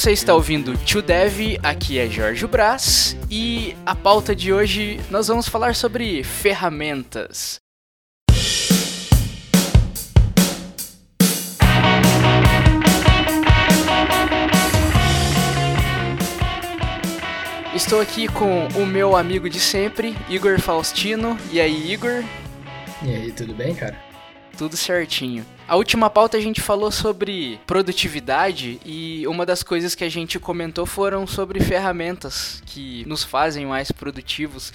Você 0.00 0.12
está 0.12 0.34
ouvindo 0.34 0.74
Tio 0.78 1.02
Dev, 1.02 1.58
aqui 1.62 1.98
é 1.98 2.08
Jorge 2.08 2.46
Brás 2.46 3.14
e 3.30 3.76
a 3.84 3.94
pauta 3.94 4.34
de 4.34 4.50
hoje 4.50 4.98
nós 5.10 5.28
vamos 5.28 5.46
falar 5.46 5.74
sobre 5.74 6.24
ferramentas. 6.24 7.60
Estou 17.74 18.00
aqui 18.00 18.26
com 18.26 18.68
o 18.68 18.86
meu 18.86 19.14
amigo 19.14 19.50
de 19.50 19.60
sempre, 19.60 20.16
Igor 20.30 20.58
Faustino. 20.58 21.36
E 21.52 21.60
aí, 21.60 21.92
Igor? 21.92 22.24
E 23.02 23.14
aí, 23.14 23.32
tudo 23.32 23.52
bem, 23.52 23.74
cara? 23.74 24.02
Tudo 24.56 24.78
certinho. 24.78 25.44
A 25.70 25.76
última 25.76 26.10
pauta 26.10 26.36
a 26.36 26.40
gente 26.40 26.60
falou 26.60 26.90
sobre 26.90 27.60
produtividade 27.64 28.80
e 28.84 29.24
uma 29.28 29.46
das 29.46 29.62
coisas 29.62 29.94
que 29.94 30.02
a 30.02 30.08
gente 30.08 30.36
comentou 30.36 30.84
foram 30.84 31.28
sobre 31.28 31.60
ferramentas 31.60 32.60
que 32.66 33.04
nos 33.06 33.22
fazem 33.22 33.66
mais 33.66 33.92
produtivos. 33.92 34.72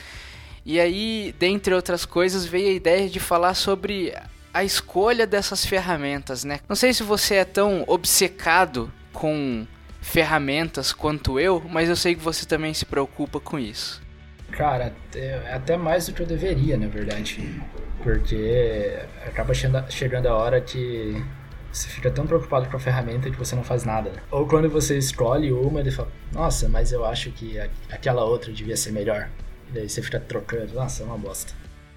E 0.66 0.80
aí, 0.80 1.36
dentre 1.38 1.74
outras 1.74 2.06
coisas, 2.06 2.46
veio 2.46 2.70
a 2.70 2.72
ideia 2.72 3.10
de 3.10 3.20
falar 3.20 3.56
sobre 3.56 4.14
a 4.54 4.64
escolha 4.64 5.28
dessas 5.28 5.66
ferramentas, 5.66 6.46
né? 6.46 6.62
Não 6.66 6.78
sei 6.78 6.94
se 6.94 7.04
você 7.04 7.36
é 7.36 7.46
tão 7.46 7.84
obcecado 7.88 8.90
com 9.12 9.68
ferramentas 10.00 10.94
quanto 10.94 11.38
eu, 11.38 11.62
mas 11.70 11.90
eu 11.90 11.98
sei 11.98 12.16
que 12.16 12.22
você 12.22 12.46
também 12.46 12.74
se 12.74 12.86
preocupa 12.86 13.38
com 13.42 13.60
isso. 13.60 14.02
Cara, 14.50 14.96
é 15.14 15.52
até 15.54 15.76
mais 15.76 16.06
do 16.06 16.14
que 16.14 16.22
eu 16.22 16.26
deveria, 16.26 16.78
na 16.78 16.88
verdade. 16.88 17.62
Porque 18.06 19.00
acaba 19.26 19.52
chegando 19.90 20.28
a 20.28 20.36
hora 20.36 20.62
que 20.62 21.26
você 21.74 21.90
fica 21.90 22.12
tão 22.12 22.28
preocupado 22.28 22.70
com 22.70 22.78
a 22.78 22.80
ferramenta 22.80 23.32
que 23.32 23.36
você 23.36 23.56
não 23.56 23.64
faz 23.64 23.84
nada. 23.84 24.12
Né? 24.12 24.22
Ou 24.30 24.48
quando 24.48 24.70
você 24.70 24.96
escolhe 24.96 25.52
uma 25.52 25.82
e 25.82 25.90
fala, 25.90 26.10
nossa, 26.32 26.70
mas 26.70 26.92
eu 26.92 27.04
acho 27.04 27.32
que 27.32 27.60
aquela 27.90 28.24
outra 28.24 28.54
devia 28.54 28.78
ser 28.78 28.92
melhor. 28.92 29.28
E 29.70 29.72
daí 29.72 29.90
você 29.90 30.04
fica 30.04 30.20
trocando, 30.20 30.76
nossa, 30.76 31.02
é 31.02 31.06
uma 31.08 31.18
bosta. 31.18 31.52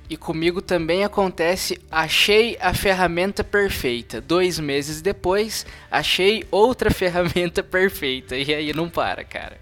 E 0.09 0.17
comigo 0.17 0.63
também 0.63 1.05
acontece, 1.05 1.79
achei 1.91 2.57
a 2.59 2.73
ferramenta 2.73 3.45
perfeita. 3.45 4.19
Dois 4.19 4.59
meses 4.59 5.03
depois, 5.03 5.67
achei 5.91 6.47
outra 6.51 6.89
ferramenta 6.91 7.63
perfeita. 7.63 8.35
E 8.35 8.55
aí 8.55 8.73
não 8.73 8.89
para, 8.89 9.25
cara. 9.25 9.59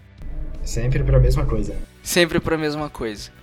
Sempre 0.62 1.02
pra 1.02 1.18
mesma 1.18 1.44
coisa. 1.44 1.74
Sempre 2.04 2.38
pra 2.38 2.56
mesma 2.56 2.88
coisa. 2.88 3.34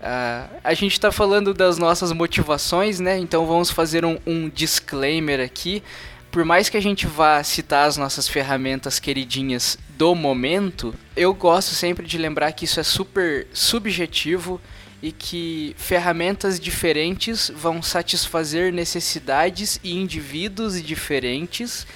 Uh, 0.00 0.48
a 0.62 0.74
gente 0.74 0.92
está 0.92 1.10
falando 1.10 1.52
das 1.52 1.76
nossas 1.76 2.12
motivações, 2.12 3.00
né? 3.00 3.18
Então 3.18 3.44
vamos 3.46 3.70
fazer 3.70 4.04
um, 4.04 4.18
um, 4.24 4.48
disclaimer 4.48 5.40
aqui. 5.40 5.82
Por 6.30 6.44
mais 6.44 6.68
que 6.68 6.76
a 6.76 6.80
gente 6.80 7.06
vá 7.06 7.42
citar 7.42 7.88
as 7.88 7.96
nossas 7.96 8.28
ferramentas 8.28 9.00
queridinhas 9.00 9.76
do 9.96 10.14
momento, 10.14 10.94
eu 11.16 11.34
gosto 11.34 11.74
sempre 11.74 12.06
de 12.06 12.16
lembrar 12.16 12.52
que 12.52 12.64
isso 12.64 12.78
é 12.78 12.82
super 12.84 13.48
subjetivo 13.52 14.60
e 15.02 15.10
que 15.10 15.74
ferramentas 15.76 16.60
diferentes 16.60 17.50
vão 17.54 17.82
satisfazer 17.82 18.72
necessidades 18.72 19.80
e 19.82 19.96
indivíduos 19.96 20.80
diferentes. 20.80 21.86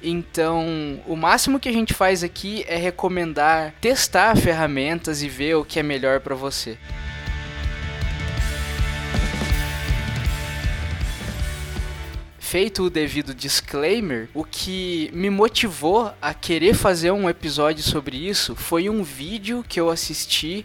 Então, 0.00 1.00
o 1.06 1.16
máximo 1.16 1.58
que 1.58 1.68
a 1.68 1.72
gente 1.72 1.92
faz 1.92 2.22
aqui 2.22 2.64
é 2.68 2.76
recomendar 2.76 3.74
testar 3.80 4.36
ferramentas 4.36 5.22
e 5.22 5.28
ver 5.28 5.56
o 5.56 5.64
que 5.64 5.80
é 5.80 5.82
melhor 5.82 6.20
para 6.20 6.36
você. 6.36 6.78
Feito 12.48 12.84
o 12.84 12.88
devido 12.88 13.34
disclaimer, 13.34 14.30
o 14.32 14.42
que 14.42 15.10
me 15.12 15.28
motivou 15.28 16.10
a 16.20 16.32
querer 16.32 16.72
fazer 16.72 17.10
um 17.10 17.28
episódio 17.28 17.82
sobre 17.82 18.16
isso 18.16 18.56
foi 18.56 18.88
um 18.88 19.02
vídeo 19.02 19.62
que 19.68 19.78
eu 19.78 19.90
assisti 19.90 20.64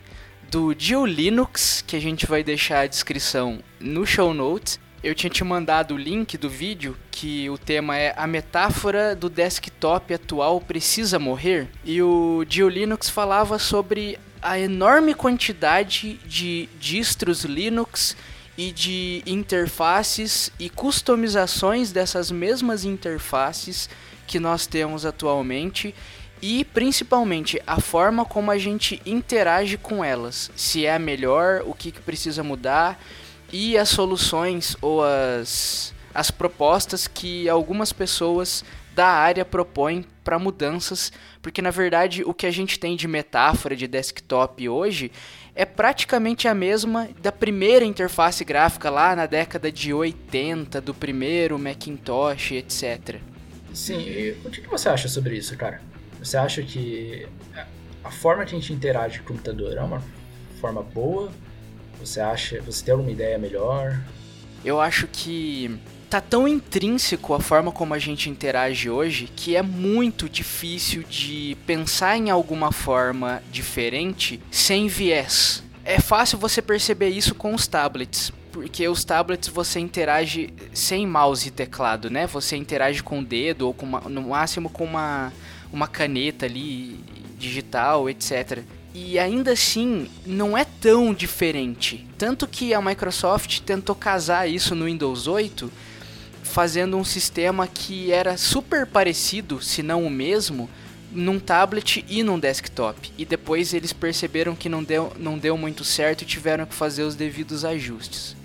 do 0.50 0.74
Dio 0.74 1.06
Linux, 1.06 1.84
que 1.86 1.98
a 1.98 2.00
gente 2.00 2.26
vai 2.26 2.42
deixar 2.42 2.80
a 2.80 2.88
descrição 2.88 3.60
no 3.82 4.06
show 4.06 4.34
notes. 4.34 4.80
Eu 5.04 5.14
tinha 5.14 5.30
te 5.30 5.44
mandado 5.44 5.96
o 5.96 5.98
link 5.98 6.38
do 6.38 6.50
vídeo, 6.50 6.96
que 7.12 7.50
o 7.50 7.58
tema 7.58 7.98
é 7.98 8.14
A 8.16 8.26
metáfora 8.26 9.14
do 9.14 9.28
desktop 9.28 10.14
atual 10.14 10.62
precisa 10.62 11.20
morrer. 11.20 11.68
E 11.84 12.02
o 12.02 12.46
Dio 12.48 12.70
Linux 12.70 13.10
falava 13.10 13.60
sobre 13.60 14.18
a 14.42 14.58
enorme 14.58 15.14
quantidade 15.14 16.18
de 16.26 16.70
distros 16.80 17.44
Linux 17.44 18.16
e 18.58 18.72
de 18.72 19.24
interfaces 19.26 20.52
e 20.60 20.70
customizações 20.70 21.92
dessas 21.92 22.30
mesmas 22.32 22.86
interfaces 22.86 23.90
que 24.28 24.40
nós 24.40 24.68
temos 24.68 25.06
atualmente 25.06 25.94
e 26.42 26.66
principalmente 26.66 27.62
a 27.66 27.80
forma 27.80 28.26
como 28.26 28.52
a 28.52 28.58
gente 28.58 29.02
interage 29.06 29.78
com 29.78 30.04
elas, 30.04 30.52
se 30.56 30.86
é 30.86 30.94
a 30.94 31.00
melhor, 31.00 31.64
o 31.66 31.74
que, 31.74 31.92
que 31.92 32.02
precisa 32.02 32.44
mudar 32.44 33.02
e 33.52 33.78
as 33.78 33.90
soluções 33.90 34.76
ou 34.82 35.02
as, 35.04 35.94
as 36.14 36.30
propostas 36.30 37.08
que 37.08 37.48
algumas 37.48 37.94
pessoas 37.94 38.64
da 38.94 39.08
área 39.08 39.46
propõem 39.46 40.06
para 40.24 40.38
mudanças, 40.38 41.12
porque 41.42 41.62
na 41.62 41.72
verdade 41.72 42.24
o 42.26 42.34
que 42.34 42.46
a 42.46 42.52
gente 42.52 42.80
tem 42.80 42.96
de 42.96 43.08
metáfora 43.08 43.76
de 43.76 43.88
desktop 43.88 44.68
hoje 44.68 45.12
é 45.56 45.66
praticamente 45.66 46.48
a 46.48 46.54
mesma 46.54 47.10
da 47.22 47.32
primeira 47.32 47.86
interface 47.86 48.44
gráfica 48.44 48.90
lá 48.90 49.16
na 49.16 49.26
década 49.26 49.72
de 49.72 49.94
80, 49.94 50.82
do 50.82 50.94
primeiro 50.94 51.60
Macintosh, 51.60 52.52
etc. 52.54 53.20
Sim, 53.74 54.00
e 54.02 54.32
o 54.46 54.50
que 54.50 54.68
você 54.68 54.90
acha 54.90 55.08
sobre 55.08 55.38
isso, 55.38 55.56
cara? 55.58 55.82
Você 56.20 56.38
acha 56.38 56.64
que 56.64 57.28
a 58.04 58.12
forma 58.12 58.46
que 58.46 58.56
a 58.56 58.60
gente 58.60 58.74
interage 58.74 59.20
com 59.20 59.26
o 59.26 59.28
computador 59.28 59.78
é 59.78 59.82
uma 59.82 60.02
forma 60.60 60.82
boa? 60.82 61.32
Você 62.00 62.20
acha, 62.20 62.62
você 62.62 62.84
tem 62.84 62.92
alguma 62.92 63.12
ideia 63.12 63.38
melhor? 63.38 64.00
Eu 64.64 64.80
acho 64.80 65.08
que 65.08 65.80
tá 66.14 66.22
tão 66.22 66.48
intrínseco 66.48 67.34
a 67.34 67.40
forma 67.40 67.72
como 67.72 67.96
a 67.96 67.98
gente 67.98 68.30
interage 68.30 68.88
hoje 68.88 69.28
que 69.36 69.56
é 69.56 69.64
muito 69.64 70.30
difícil 70.30 71.02
de 71.02 71.58
pensar 71.66 72.16
em 72.16 72.30
alguma 72.30 72.72
forma 72.72 73.42
diferente 73.52 74.40
sem 74.52 74.88
viés. 74.88 75.64
É 75.84 76.00
fácil 76.00 76.38
você 76.38 76.62
perceber 76.62 77.10
isso 77.10 77.34
com 77.34 77.56
os 77.56 77.66
tablets, 77.66 78.32
porque 78.52 78.88
os 78.88 79.04
tablets 79.04 79.50
você 79.50 79.80
interage 79.80 80.54
sem 80.72 81.08
mouse 81.08 81.48
e 81.48 81.52
teclado, 81.52 82.12
né? 82.12 82.28
Você 82.28 82.56
interage 82.56 83.02
com 83.02 83.18
o 83.18 83.26
dedo 83.26 83.66
ou 83.66 83.74
com 83.74 83.88
uma, 83.88 84.02
no 84.02 84.22
máximo 84.22 84.70
com 84.70 84.84
uma, 84.84 85.34
uma 85.72 85.88
caneta 85.88 86.46
ali 86.46 87.00
digital, 87.40 88.08
etc. 88.08 88.60
E 88.94 89.18
ainda 89.18 89.54
assim, 89.54 90.08
não 90.28 90.56
é 90.56 90.64
tão 90.64 91.12
diferente. 91.12 92.08
Tanto 92.20 92.46
que 92.46 92.72
a 92.72 92.80
Microsoft 92.80 93.62
tentou 93.62 93.96
casar 93.96 94.48
isso 94.48 94.76
no 94.76 94.86
Windows 94.86 95.26
8 95.26 95.72
fazendo 96.44 96.98
um 96.98 97.04
sistema 97.04 97.68
que 97.68 98.12
era 98.12 98.38
super 98.38 98.86
parecido, 98.86 99.62
se 99.62 99.82
não 99.82 100.06
o 100.06 100.10
mesmo, 100.10 100.70
num 101.12 101.40
tablet 101.40 102.04
e 102.08 102.24
num 102.24 102.40
desktop. 102.40 103.12
E 103.18 103.26
depois 103.26 103.74
eles 103.74 103.94
perceberam 103.94 104.56
que 104.56 104.70
não 104.70 104.84
deu, 104.84 105.14
não 105.18 105.38
deu 105.38 105.58
muito 105.58 105.84
certo 105.84 106.22
e 106.22 106.26
tiveram 106.26 106.66
que 106.66 106.76
fazer 106.76 107.04
os 107.04 107.16
devidos 107.16 107.64
ajustes. 107.64 108.36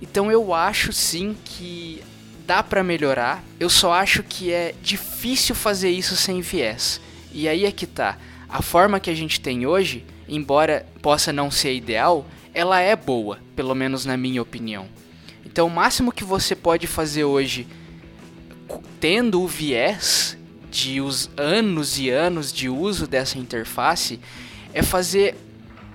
Então 0.00 0.30
eu 0.30 0.52
acho 0.52 0.92
sim 0.92 1.36
que 1.44 2.02
dá 2.46 2.62
para 2.62 2.84
melhorar. 2.84 3.42
Eu 3.58 3.70
só 3.70 3.92
acho 3.92 4.22
que 4.22 4.52
é 4.52 4.74
difícil 4.82 5.54
fazer 5.54 5.90
isso 5.90 6.16
sem 6.16 6.40
viés. 6.40 7.00
E 7.32 7.48
aí 7.48 7.64
é 7.64 7.72
que 7.72 7.86
tá. 7.86 8.18
A 8.48 8.62
forma 8.62 9.00
que 9.00 9.10
a 9.10 9.14
gente 9.14 9.40
tem 9.40 9.66
hoje, 9.66 10.04
embora 10.28 10.86
possa 11.02 11.32
não 11.32 11.50
ser 11.50 11.74
ideal, 11.74 12.26
ela 12.54 12.80
é 12.80 12.94
boa, 12.94 13.38
pelo 13.54 13.74
menos 13.74 14.04
na 14.04 14.16
minha 14.16 14.40
opinião. 14.40 14.86
Então, 15.56 15.68
o 15.68 15.70
máximo 15.70 16.12
que 16.12 16.22
você 16.22 16.54
pode 16.54 16.86
fazer 16.86 17.24
hoje, 17.24 17.66
tendo 19.00 19.40
o 19.40 19.48
viés 19.48 20.36
de 20.70 21.00
os 21.00 21.30
anos 21.34 21.98
e 21.98 22.10
anos 22.10 22.52
de 22.52 22.68
uso 22.68 23.06
dessa 23.06 23.38
interface, 23.38 24.20
é 24.74 24.82
fazer 24.82 25.34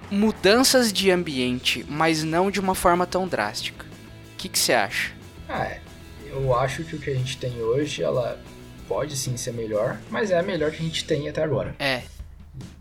mudanças 0.10 0.92
de 0.92 1.12
ambiente, 1.12 1.86
mas 1.88 2.24
não 2.24 2.50
de 2.50 2.60
uma 2.60 2.74
forma 2.74 3.06
tão 3.06 3.28
drástica. 3.28 3.86
O 4.34 4.38
que, 4.38 4.50
você 4.58 4.74
acha? 4.74 5.12
Ah, 5.48 5.78
eu 6.26 6.58
acho 6.58 6.84
que 6.84 6.96
o 6.96 7.00
que 7.00 7.12
a 7.12 7.16
gente 7.16 7.38
tem 7.38 7.62
hoje, 7.62 8.02
ela 8.02 8.42
pode 8.88 9.16
sim 9.16 9.38
ser 9.38 9.54
melhor, 9.54 10.00
mas 10.10 10.32
é 10.32 10.40
a 10.40 10.42
melhor 10.42 10.72
que 10.72 10.78
a 10.78 10.86
gente 10.88 11.06
tem 11.06 11.30
até 11.30 11.44
agora. 11.44 11.76
É. 11.78 12.02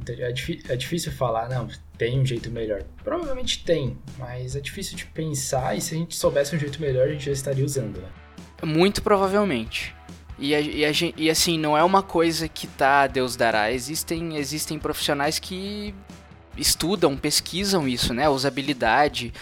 É, 0.08 0.32
é 0.70 0.76
difícil 0.76 1.12
falar, 1.12 1.46
não, 1.50 1.68
tem 2.00 2.18
um 2.18 2.24
jeito 2.24 2.50
melhor. 2.50 2.82
Provavelmente 3.04 3.62
tem, 3.62 3.98
mas 4.18 4.56
é 4.56 4.60
difícil 4.60 4.96
de 4.96 5.04
pensar 5.04 5.76
e 5.76 5.82
se 5.82 5.94
a 5.94 5.98
gente 5.98 6.16
soubesse 6.16 6.56
um 6.56 6.58
jeito 6.58 6.80
melhor, 6.80 7.06
a 7.06 7.12
gente 7.12 7.26
já 7.26 7.32
estaria 7.32 7.62
usando, 7.62 8.00
né? 8.00 8.08
Muito 8.64 9.02
provavelmente. 9.02 9.94
E, 10.38 10.54
a, 10.54 10.60
e, 10.62 10.82
a, 10.82 10.90
e, 11.14 11.28
assim, 11.28 11.58
não 11.58 11.76
é 11.76 11.84
uma 11.84 12.02
coisa 12.02 12.48
que 12.48 12.66
tá 12.66 13.06
Deus 13.06 13.36
dará. 13.36 13.70
Existem, 13.70 14.38
existem 14.38 14.78
profissionais 14.78 15.38
que 15.38 15.94
estudam, 16.56 17.18
pesquisam 17.18 17.86
isso, 17.86 18.14
né? 18.14 18.26
Usabilidade. 18.30 19.34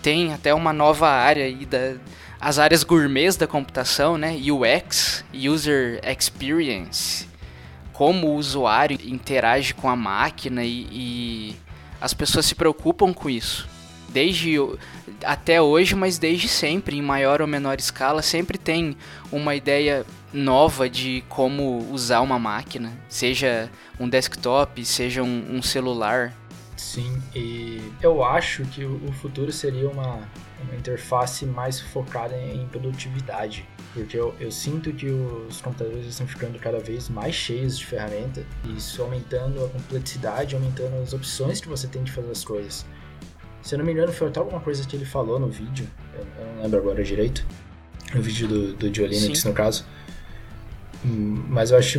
Tem 0.00 0.32
até 0.32 0.54
uma 0.54 0.72
nova 0.72 1.08
área 1.08 1.46
aí 1.46 1.66
da 1.66 1.96
as 2.40 2.60
áreas 2.60 2.84
gourmets 2.84 3.36
da 3.36 3.48
computação, 3.48 4.16
né? 4.16 4.36
UX, 4.36 5.24
User 5.34 6.00
Experience 6.08 7.26
como 7.92 8.28
o 8.28 8.36
usuário 8.36 8.96
interage 9.02 9.74
com 9.74 9.88
a 9.88 9.96
máquina 9.96 10.62
e, 10.62 10.86
e 10.92 11.56
as 12.00 12.14
pessoas 12.14 12.46
se 12.46 12.54
preocupam 12.54 13.12
com 13.12 13.28
isso. 13.28 13.68
Desde 14.08 14.56
até 15.24 15.60
hoje, 15.60 15.94
mas 15.94 16.18
desde 16.18 16.48
sempre, 16.48 16.96
em 16.96 17.02
maior 17.02 17.42
ou 17.42 17.46
menor 17.46 17.78
escala, 17.78 18.22
sempre 18.22 18.56
tem 18.56 18.96
uma 19.30 19.54
ideia 19.54 20.06
nova 20.32 20.88
de 20.88 21.22
como 21.28 21.90
usar 21.92 22.20
uma 22.20 22.38
máquina, 22.38 22.92
seja 23.08 23.70
um 23.98 24.08
desktop, 24.08 24.84
seja 24.84 25.22
um, 25.22 25.56
um 25.56 25.62
celular. 25.62 26.32
Sim, 26.76 27.20
e 27.34 27.92
eu 28.00 28.24
acho 28.24 28.64
que 28.66 28.84
o 28.84 29.12
futuro 29.12 29.50
seria 29.50 29.88
uma, 29.88 30.20
uma 30.62 30.76
interface 30.76 31.44
mais 31.44 31.80
focada 31.80 32.36
em 32.36 32.66
produtividade, 32.68 33.66
porque 33.98 34.16
eu, 34.16 34.32
eu 34.38 34.50
sinto 34.52 34.92
que 34.92 35.06
os 35.06 35.60
computadores 35.60 36.06
estão 36.06 36.26
ficando 36.26 36.56
cada 36.58 36.78
vez 36.78 37.08
mais 37.08 37.34
cheios 37.34 37.76
de 37.76 37.84
ferramentas, 37.84 38.44
e 38.64 38.76
isso 38.76 39.02
aumentando 39.02 39.64
a 39.64 39.68
complexidade, 39.68 40.54
aumentando 40.54 41.02
as 41.02 41.12
opções 41.12 41.60
que 41.60 41.68
você 41.68 41.88
tem 41.88 42.04
de 42.04 42.12
fazer 42.12 42.30
as 42.30 42.44
coisas. 42.44 42.86
Se 43.60 43.74
eu 43.74 43.78
não 43.78 43.84
me 43.84 43.92
engano, 43.92 44.12
foi 44.12 44.28
até 44.28 44.38
alguma 44.38 44.60
coisa 44.60 44.86
que 44.86 44.94
ele 44.94 45.04
falou 45.04 45.38
no 45.40 45.48
vídeo, 45.48 45.88
eu, 46.14 46.20
eu 46.20 46.54
não 46.54 46.62
lembro 46.62 46.78
agora 46.78 47.02
direito, 47.02 47.44
no 48.14 48.22
vídeo 48.22 48.46
do, 48.46 48.72
do 48.74 48.94
Joe 48.94 49.08
Linux, 49.08 49.42
no 49.44 49.52
caso. 49.52 49.84
Mas 51.04 51.72
eu 51.72 51.78
acho 51.78 51.98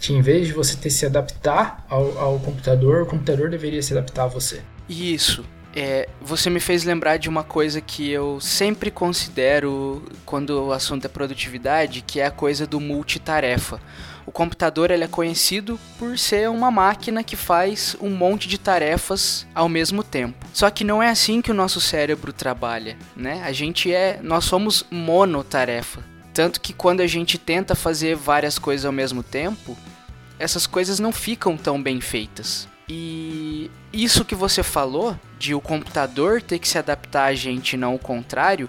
que 0.00 0.14
em 0.14 0.22
vez 0.22 0.46
de 0.46 0.54
você 0.54 0.74
ter 0.76 0.90
se 0.90 1.04
adaptar 1.04 1.84
ao, 1.88 2.18
ao 2.18 2.40
computador, 2.40 3.02
o 3.02 3.06
computador 3.06 3.50
deveria 3.50 3.82
se 3.82 3.92
adaptar 3.92 4.24
a 4.24 4.28
você. 4.28 4.62
Isso. 4.88 5.44
É, 5.74 6.08
você 6.20 6.50
me 6.50 6.58
fez 6.58 6.82
lembrar 6.84 7.16
de 7.16 7.28
uma 7.28 7.44
coisa 7.44 7.80
que 7.80 8.10
eu 8.10 8.40
sempre 8.40 8.90
considero 8.90 10.02
quando 10.26 10.50
o 10.66 10.72
assunto 10.72 11.04
é 11.04 11.08
produtividade, 11.08 12.02
que 12.02 12.18
é 12.18 12.26
a 12.26 12.30
coisa 12.30 12.66
do 12.66 12.80
multitarefa. 12.80 13.80
O 14.26 14.32
computador 14.32 14.90
ele 14.90 15.04
é 15.04 15.08
conhecido 15.08 15.78
por 15.98 16.18
ser 16.18 16.48
uma 16.48 16.70
máquina 16.70 17.24
que 17.24 17.36
faz 17.36 17.96
um 18.00 18.10
monte 18.10 18.46
de 18.46 18.58
tarefas 18.58 19.46
ao 19.54 19.68
mesmo 19.68 20.04
tempo. 20.04 20.46
Só 20.52 20.70
que 20.70 20.84
não 20.84 21.02
é 21.02 21.08
assim 21.08 21.40
que 21.40 21.50
o 21.50 21.54
nosso 21.54 21.80
cérebro 21.80 22.32
trabalha, 22.32 22.96
né? 23.16 23.42
A 23.44 23.52
gente 23.52 23.92
é, 23.92 24.20
nós 24.22 24.44
somos 24.44 24.84
monotarefa. 24.90 26.04
Tanto 26.32 26.60
que 26.60 26.72
quando 26.72 27.00
a 27.00 27.06
gente 27.06 27.38
tenta 27.38 27.74
fazer 27.74 28.14
várias 28.14 28.58
coisas 28.58 28.84
ao 28.84 28.92
mesmo 28.92 29.22
tempo, 29.22 29.76
essas 30.38 30.66
coisas 30.66 31.00
não 31.00 31.12
ficam 31.12 31.56
tão 31.56 31.82
bem 31.82 32.00
feitas. 32.00 32.68
E 32.92 33.70
isso 33.92 34.24
que 34.24 34.34
você 34.34 34.64
falou, 34.64 35.16
de 35.38 35.54
o 35.54 35.60
computador 35.60 36.42
ter 36.42 36.58
que 36.58 36.66
se 36.66 36.76
adaptar 36.76 37.26
a 37.26 37.34
gente 37.34 37.74
e 37.74 37.76
não 37.76 37.94
o 37.94 37.98
contrário, 38.00 38.68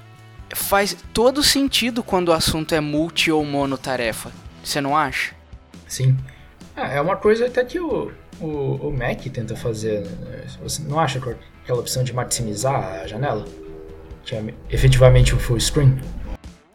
faz 0.54 0.96
todo 1.12 1.42
sentido 1.42 2.04
quando 2.04 2.28
o 2.30 2.32
assunto 2.32 2.76
é 2.76 2.80
multi 2.80 3.32
ou 3.32 3.44
monotarefa. 3.44 4.32
Você 4.64 4.80
não 4.80 4.96
acha? 4.96 5.34
Sim. 5.88 6.16
É, 6.76 6.98
é 6.98 7.02
uma 7.02 7.18
coisa 7.18 7.48
até 7.48 7.66
que 7.66 7.80
o, 7.80 8.12
o, 8.40 8.90
o 8.90 8.96
Mac 8.96 9.22
tenta 9.34 9.56
fazer. 9.56 10.02
Né? 10.02 10.46
Você 10.62 10.84
não 10.84 11.00
acha 11.00 11.20
que 11.20 11.36
aquela 11.64 11.80
opção 11.80 12.04
de 12.04 12.14
maximizar 12.14 13.02
a 13.02 13.08
janela? 13.08 13.44
Que 14.24 14.36
é 14.36 14.54
efetivamente 14.70 15.34
o 15.34 15.40
full 15.40 15.60
screen? 15.60 16.00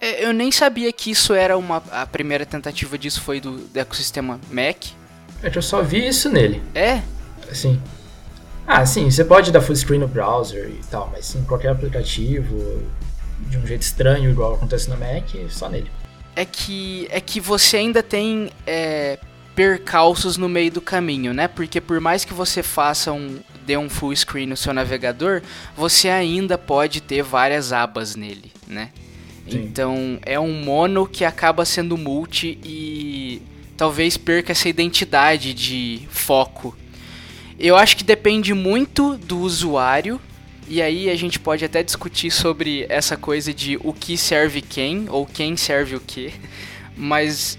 É, 0.00 0.24
eu 0.24 0.32
nem 0.32 0.50
sabia 0.50 0.92
que 0.92 1.12
isso 1.12 1.32
era 1.32 1.56
uma. 1.56 1.80
A 1.92 2.04
primeira 2.06 2.44
tentativa 2.44 2.98
disso 2.98 3.20
foi 3.20 3.40
do, 3.40 3.58
do 3.58 3.78
ecossistema 3.78 4.40
Mac. 4.50 4.86
É 5.44 5.48
que 5.48 5.58
eu 5.58 5.62
só 5.62 5.80
vi 5.80 6.08
isso 6.08 6.28
nele. 6.28 6.60
É? 6.74 7.02
Sim. 7.52 7.80
Ah, 8.66 8.84
sim, 8.84 9.10
você 9.10 9.24
pode 9.24 9.52
dar 9.52 9.60
full 9.60 9.76
screen 9.76 10.00
no 10.00 10.08
browser 10.08 10.68
e 10.68 10.80
tal, 10.90 11.08
mas 11.12 11.34
em 11.34 11.44
qualquer 11.44 11.68
aplicativo, 11.70 12.82
de 13.48 13.58
um 13.58 13.66
jeito 13.66 13.82
estranho, 13.82 14.30
igual 14.30 14.54
acontece 14.54 14.90
no 14.90 14.96
Mac, 14.96 15.30
só 15.48 15.68
nele 15.68 15.88
é 16.36 16.44
que 16.44 17.08
é 17.10 17.18
que 17.18 17.40
você 17.40 17.78
ainda 17.78 18.02
tem 18.02 18.50
é, 18.66 19.18
percalços 19.54 20.36
no 20.36 20.48
meio 20.48 20.70
do 20.70 20.82
caminho, 20.82 21.32
né? 21.32 21.48
Porque 21.48 21.80
por 21.80 21.98
mais 21.98 22.24
que 22.24 22.34
você 22.34 22.62
faça 22.62 23.10
um 23.10 23.40
dê 23.64 23.76
um 23.76 23.88
full 23.88 24.14
screen 24.14 24.46
no 24.46 24.56
seu 24.56 24.72
navegador, 24.72 25.42
você 25.74 26.08
ainda 26.08 26.56
pode 26.56 27.00
ter 27.00 27.22
várias 27.22 27.72
abas 27.72 28.14
nele, 28.14 28.52
né? 28.68 28.90
Sim. 29.48 29.62
Então 29.62 30.18
é 30.22 30.38
um 30.38 30.52
mono 30.62 31.06
que 31.06 31.24
acaba 31.24 31.64
sendo 31.64 31.96
multi 31.96 32.58
e 32.62 33.42
talvez 33.76 34.16
perca 34.16 34.52
essa 34.52 34.68
identidade 34.68 35.54
de 35.54 36.06
foco. 36.10 36.76
Eu 37.58 37.76
acho 37.76 37.96
que 37.96 38.04
depende 38.04 38.52
muito 38.52 39.16
do 39.16 39.38
usuário 39.38 40.20
e 40.68 40.82
aí 40.82 41.08
a 41.08 41.16
gente 41.16 41.38
pode 41.38 41.64
até 41.64 41.82
discutir 41.82 42.30
sobre 42.30 42.84
essa 42.88 43.16
coisa 43.16 43.54
de 43.54 43.78
o 43.82 43.92
que 43.92 44.16
serve 44.16 44.60
quem 44.60 45.06
ou 45.08 45.24
quem 45.24 45.56
serve 45.56 45.96
o 45.96 46.00
que, 46.00 46.34
mas 46.96 47.58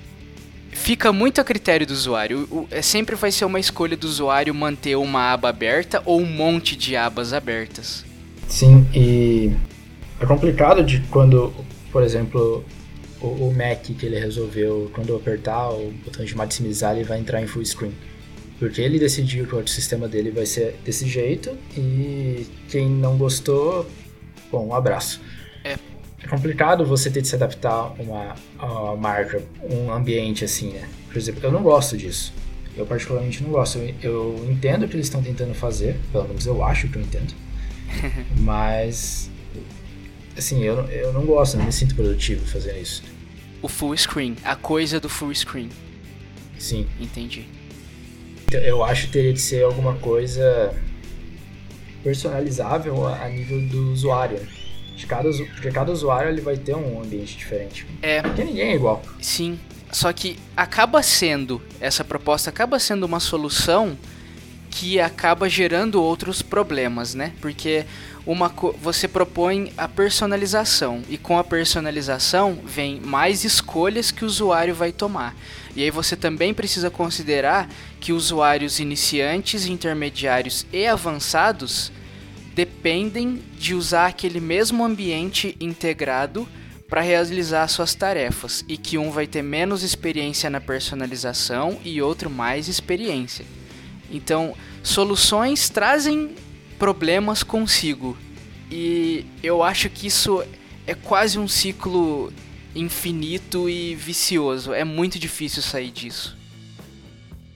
fica 0.72 1.12
muito 1.12 1.42
a 1.42 1.44
critério 1.44 1.88
do 1.88 1.94
usuário. 1.94 2.48
O, 2.52 2.68
é, 2.70 2.82
sempre 2.82 3.16
vai 3.16 3.32
ser 3.32 3.46
uma 3.46 3.60
escolha 3.60 3.98
do 3.98 4.06
usuário 4.06 4.54
manter 4.54 4.96
uma 4.96 5.34
aba 5.34 5.50
aberta 5.50 6.02
ou 6.06 6.22
um 6.22 6.26
monte 6.26 6.76
de 6.76 6.96
abas 6.96 7.34
abertas. 7.34 8.06
Sim, 8.48 8.86
e 8.94 9.52
é 10.20 10.26
complicado 10.26 10.84
de 10.84 11.00
quando, 11.10 11.54
por 11.92 12.04
exemplo, 12.04 12.64
o, 13.20 13.28
o 13.28 13.54
Mac 13.54 13.84
que 13.84 14.06
ele 14.06 14.20
resolveu, 14.20 14.92
quando 14.94 15.10
eu 15.10 15.16
apertar 15.16 15.70
o 15.70 15.92
botão 16.06 16.24
de 16.24 16.36
maximizar, 16.36 16.96
ele 16.96 17.04
vai 17.04 17.20
entrar 17.20 17.42
em 17.42 17.48
full 17.48 17.66
screen. 17.66 17.94
Porque 18.60 18.82
ele 18.82 18.98
decidiu 18.98 19.46
que 19.46 19.56
o 19.56 19.68
sistema 19.68 20.08
dele 20.08 20.32
vai 20.32 20.46
ser 20.46 20.76
desse 20.84 21.08
jeito 21.08 21.56
e 21.76 22.48
quem 22.70 22.90
não 22.90 23.18
gostou, 23.18 23.88
bom, 24.52 24.68
um 24.68 24.74
abraço. 24.74 25.22
É. 25.64 25.78
É 26.24 26.28
complicado 26.28 26.84
você 26.84 27.12
ter 27.12 27.22
de 27.22 27.28
se 27.28 27.36
adaptar 27.36 27.72
a 27.72 27.94
uma, 28.00 28.36
a 28.58 28.66
uma 28.66 28.96
marca, 28.96 29.44
um 29.70 29.92
ambiente 29.92 30.44
assim, 30.44 30.72
né? 30.72 30.90
Por 31.08 31.18
exemplo, 31.18 31.42
eu 31.44 31.52
não 31.52 31.62
gosto 31.62 31.96
disso. 31.96 32.34
Eu 32.76 32.86
particularmente 32.86 33.44
não 33.44 33.52
gosto. 33.52 33.78
Eu, 33.78 33.96
eu 34.02 34.48
entendo 34.50 34.86
o 34.86 34.88
que 34.88 34.96
eles 34.96 35.06
estão 35.06 35.22
tentando 35.22 35.54
fazer, 35.54 35.96
pelo 36.12 36.28
menos 36.28 36.46
eu 36.46 36.64
acho 36.64 36.88
que 36.88 36.98
eu 36.98 37.02
entendo. 37.04 37.34
mas, 38.42 39.30
assim, 40.36 40.64
eu, 40.64 40.84
eu 40.90 41.14
não 41.14 41.26
gosto, 41.26 41.58
não 41.58 41.66
me 41.66 41.72
sinto 41.72 41.94
produtivo 41.94 42.46
fazendo 42.48 42.80
isso. 42.80 43.04
O 43.62 43.68
full 43.68 43.96
screen, 43.96 44.36
a 44.44 44.56
coisa 44.56 45.00
do 45.00 45.10
full 45.10 45.34
screen. 45.34 45.70
Sim. 46.58 46.88
Entendi. 47.00 47.46
Eu 48.52 48.84
acho 48.84 49.08
que 49.08 49.14
teria 49.14 49.34
que 49.34 49.42
ser 49.42 49.64
alguma 49.64 49.96
coisa 49.96 50.74
personalizável 52.04 53.06
a 53.06 53.28
nível 53.28 53.62
do 53.68 53.92
usuário. 53.92 54.40
De 54.96 55.06
cada, 55.06 55.30
porque 55.30 55.70
cada 55.70 55.92
usuário 55.92 56.32
ele 56.32 56.42
vai 56.42 56.58
ter 56.58 56.76
um 56.76 57.02
ambiente 57.02 57.38
diferente. 57.38 57.86
É. 58.02 58.22
Porque 58.22 58.44
ninguém 58.44 58.72
é 58.72 58.76
igual. 58.76 59.02
Sim. 59.22 59.60
Só 59.92 60.12
que 60.12 60.40
acaba 60.56 61.04
sendo, 61.04 61.62
essa 61.80 62.04
proposta 62.04 62.50
acaba 62.50 62.80
sendo 62.80 63.06
uma 63.06 63.20
solução 63.20 63.98
que 64.78 65.02
acaba 65.02 65.50
gerando 65.50 66.00
outros 66.04 66.44
problemas, 66.44 67.16
né? 67.16 67.34
Porque 67.42 67.84
uma 68.28 68.48
você 68.80 69.08
propõe 69.08 69.74
a 69.76 69.88
personalização 69.88 71.02
e 71.10 71.18
com 71.18 71.40
a 71.40 71.44
personalização 71.44 72.60
vem 72.64 73.02
mais 73.02 73.44
escolhas 73.44 74.12
que 74.12 74.24
o 74.24 74.28
usuário 74.28 74.76
vai 74.76 74.92
tomar. 74.92 75.36
E 75.76 75.82
aí 75.82 75.90
você 75.90 76.16
também 76.16 76.54
precisa 76.54 76.92
considerar 76.92 77.68
que 78.00 78.14
usuários 78.14 78.80
iniciantes, 78.80 79.66
intermediários 79.66 80.64
e 80.72 80.86
avançados 80.86 81.92
dependem 82.54 83.42
de 83.58 83.74
usar 83.74 84.06
aquele 84.06 84.40
mesmo 84.40 84.86
ambiente 84.86 85.58
integrado 85.60 86.48
para 86.88 87.02
realizar 87.02 87.68
suas 87.68 87.96
tarefas 87.96 88.64
e 88.68 88.78
que 88.78 88.96
um 88.96 89.10
vai 89.10 89.26
ter 89.26 89.42
menos 89.42 89.82
experiência 89.82 90.52
na 90.52 90.62
personalização 90.62 91.80
e 91.84 92.00
outro 92.00 92.30
mais 92.30 92.68
experiência. 92.68 93.57
Então, 94.12 94.56
soluções 94.84 95.70
trazem 95.70 96.36
problemas 96.80 97.44
consigo. 97.44 98.18
E 98.72 99.26
eu 99.42 99.64
acho 99.64 99.90
que 99.90 100.08
isso 100.08 100.44
é 100.86 100.94
quase 100.94 101.40
um 101.40 101.48
ciclo 101.48 102.32
infinito 102.76 103.70
e 103.70 103.96
vicioso. 103.96 104.74
É 104.74 104.84
muito 104.84 105.18
difícil 105.18 105.62
sair 105.62 105.92
disso. 105.92 106.38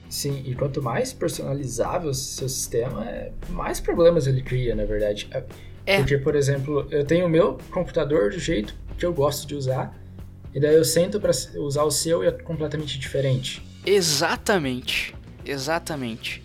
Sim, 0.08 0.42
e 0.44 0.54
quanto 0.54 0.82
mais 0.82 1.12
personalizável 1.12 2.10
o 2.10 2.14
seu 2.14 2.48
sistema, 2.48 3.06
mais 3.48 3.80
problemas 3.80 4.26
ele 4.26 4.42
cria, 4.42 4.74
na 4.74 4.84
verdade. 4.84 5.28
É. 5.86 5.98
Porque, 5.98 6.18
por 6.18 6.36
exemplo, 6.36 6.86
eu 6.90 7.04
tenho 7.04 7.26
o 7.26 7.28
meu 7.28 7.58
computador 7.70 8.30
do 8.30 8.38
jeito 8.38 8.74
que 8.98 9.06
eu 9.06 9.12
gosto 9.12 9.46
de 9.46 9.54
usar, 9.54 9.98
e 10.54 10.60
daí 10.60 10.74
eu 10.74 10.84
sento 10.84 11.18
para 11.18 11.30
usar 11.56 11.84
o 11.84 11.90
seu 11.90 12.22
e 12.22 12.26
é 12.26 12.30
completamente 12.30 12.98
diferente. 12.98 13.62
Exatamente. 13.86 15.14
Exatamente. 15.44 16.42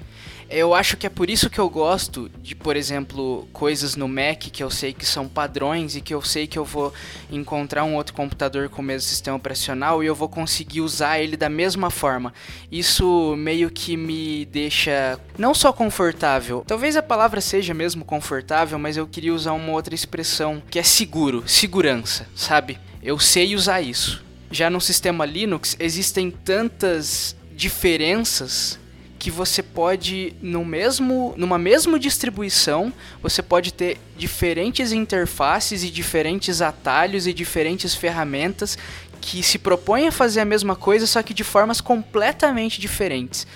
Eu 0.50 0.74
acho 0.74 0.96
que 0.96 1.06
é 1.06 1.10
por 1.10 1.30
isso 1.30 1.50
que 1.50 1.60
eu 1.60 1.70
gosto 1.70 2.32
de, 2.42 2.56
por 2.56 2.77
exemplo, 2.77 3.46
coisas 3.51 3.98
no 3.98 4.08
Mac 4.08 4.39
que 4.39 4.63
eu 4.63 4.70
sei 4.70 4.94
que 4.94 5.06
são 5.06 5.27
padrões 5.27 5.98
e 5.98 6.01
que 6.01 6.13
eu 6.13 6.22
sei 6.22 6.48
que 6.48 6.58
eu 6.58 6.63
vou 6.63 6.94
encontrar 7.30 7.84
um 7.84 7.96
outro 7.96 8.13
computador 8.13 8.70
com 8.70 8.82
o 8.82 8.86
mesmo 8.86 9.10
sistema 9.10 9.36
operacional 9.36 10.01
e 10.01 10.08
eu 10.08 10.16
vou 10.16 10.30
conseguir 10.30 10.80
usar 10.80 11.20
ele 11.20 11.36
da 11.36 11.50
mesma 11.50 11.89
forma. 11.89 12.34
Isso 12.72 13.36
meio 13.38 13.70
que 13.70 13.98
me 13.98 14.46
deixa 14.46 15.20
não 15.38 15.54
só 15.54 15.74
confortável, 15.74 16.63
talvez 16.66 16.96
a 16.96 17.04
palavra 17.04 17.42
seja 17.42 17.74
mesmo 17.74 18.06
confortável, 18.06 18.80
mas 18.80 18.96
eu 18.96 19.06
queria 19.06 19.34
usar 19.34 19.51
uma 19.51 19.74
outra 19.74 19.94
expressão 19.94 20.63
que 20.70 20.80
é 20.80 20.84
seguro, 20.84 21.44
segurança, 21.46 22.25
sabe? 22.34 22.80
Eu 23.04 23.20
sei 23.20 23.54
usar 23.54 23.82
isso. 23.82 24.24
Já 24.50 24.70
no 24.70 24.80
sistema 24.80 25.25
Linux 25.25 25.75
existem 25.77 26.32
tantas 26.32 27.36
diferenças 27.54 28.80
que 29.17 29.31
você 29.31 29.63
pode 29.63 30.33
no 30.41 30.63
mesmo 30.63 31.33
numa 31.38 31.57
mesma 31.57 31.97
distribuição 32.00 32.93
você 33.21 33.41
pode 33.41 33.74
ter 33.74 33.97
diferentes 34.15 34.91
interfaces 34.91 35.83
e 35.83 35.89
diferentes 35.89 36.62
atalhos 36.62 37.25
e 37.25 37.33
diferentes 37.33 37.95
ferramentas 37.95 38.77
que 39.19 39.41
se 39.41 39.57
propõem 39.57 40.07
a 40.07 40.12
fazer 40.12 40.41
a 40.41 40.45
mesma 40.45 40.75
coisa 40.75 41.07
só 41.07 41.21
que 41.24 41.33
de 41.33 41.43
formas 41.43 41.81
completamente 41.81 42.79
diferentes. 42.79 43.47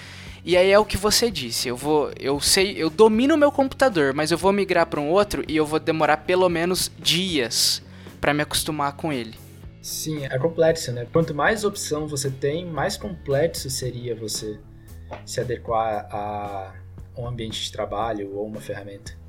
E 0.43 0.57
aí 0.57 0.71
é 0.71 0.79
o 0.79 0.85
que 0.85 0.97
você 0.97 1.29
disse 1.29 1.67
eu 1.67 1.77
vou 1.77 2.11
eu 2.19 2.39
sei 2.39 2.75
eu 2.75 2.89
domino 2.89 3.35
o 3.35 3.37
meu 3.37 3.51
computador 3.51 4.13
mas 4.13 4.31
eu 4.31 4.37
vou 4.37 4.51
migrar 4.51 4.87
para 4.87 4.99
um 4.99 5.09
outro 5.09 5.43
e 5.47 5.55
eu 5.55 5.65
vou 5.65 5.79
demorar 5.79 6.17
pelo 6.17 6.49
menos 6.49 6.91
dias 6.97 7.83
para 8.19 8.33
me 8.33 8.41
acostumar 8.41 8.93
com 8.93 9.13
ele. 9.13 9.35
Sim 9.79 10.25
é 10.25 10.39
complexo 10.39 10.91
né? 10.91 11.05
Quanto 11.13 11.35
mais 11.35 11.63
opção 11.63 12.07
você 12.07 12.31
tem 12.31 12.65
mais 12.65 12.97
complexo 12.97 13.69
seria 13.69 14.15
você 14.15 14.59
se 15.25 15.39
adequar 15.39 16.07
a 16.11 16.73
um 17.17 17.27
ambiente 17.27 17.63
de 17.63 17.71
trabalho 17.71 18.35
ou 18.35 18.45
uma 18.45 18.61
ferramenta. 18.61 19.19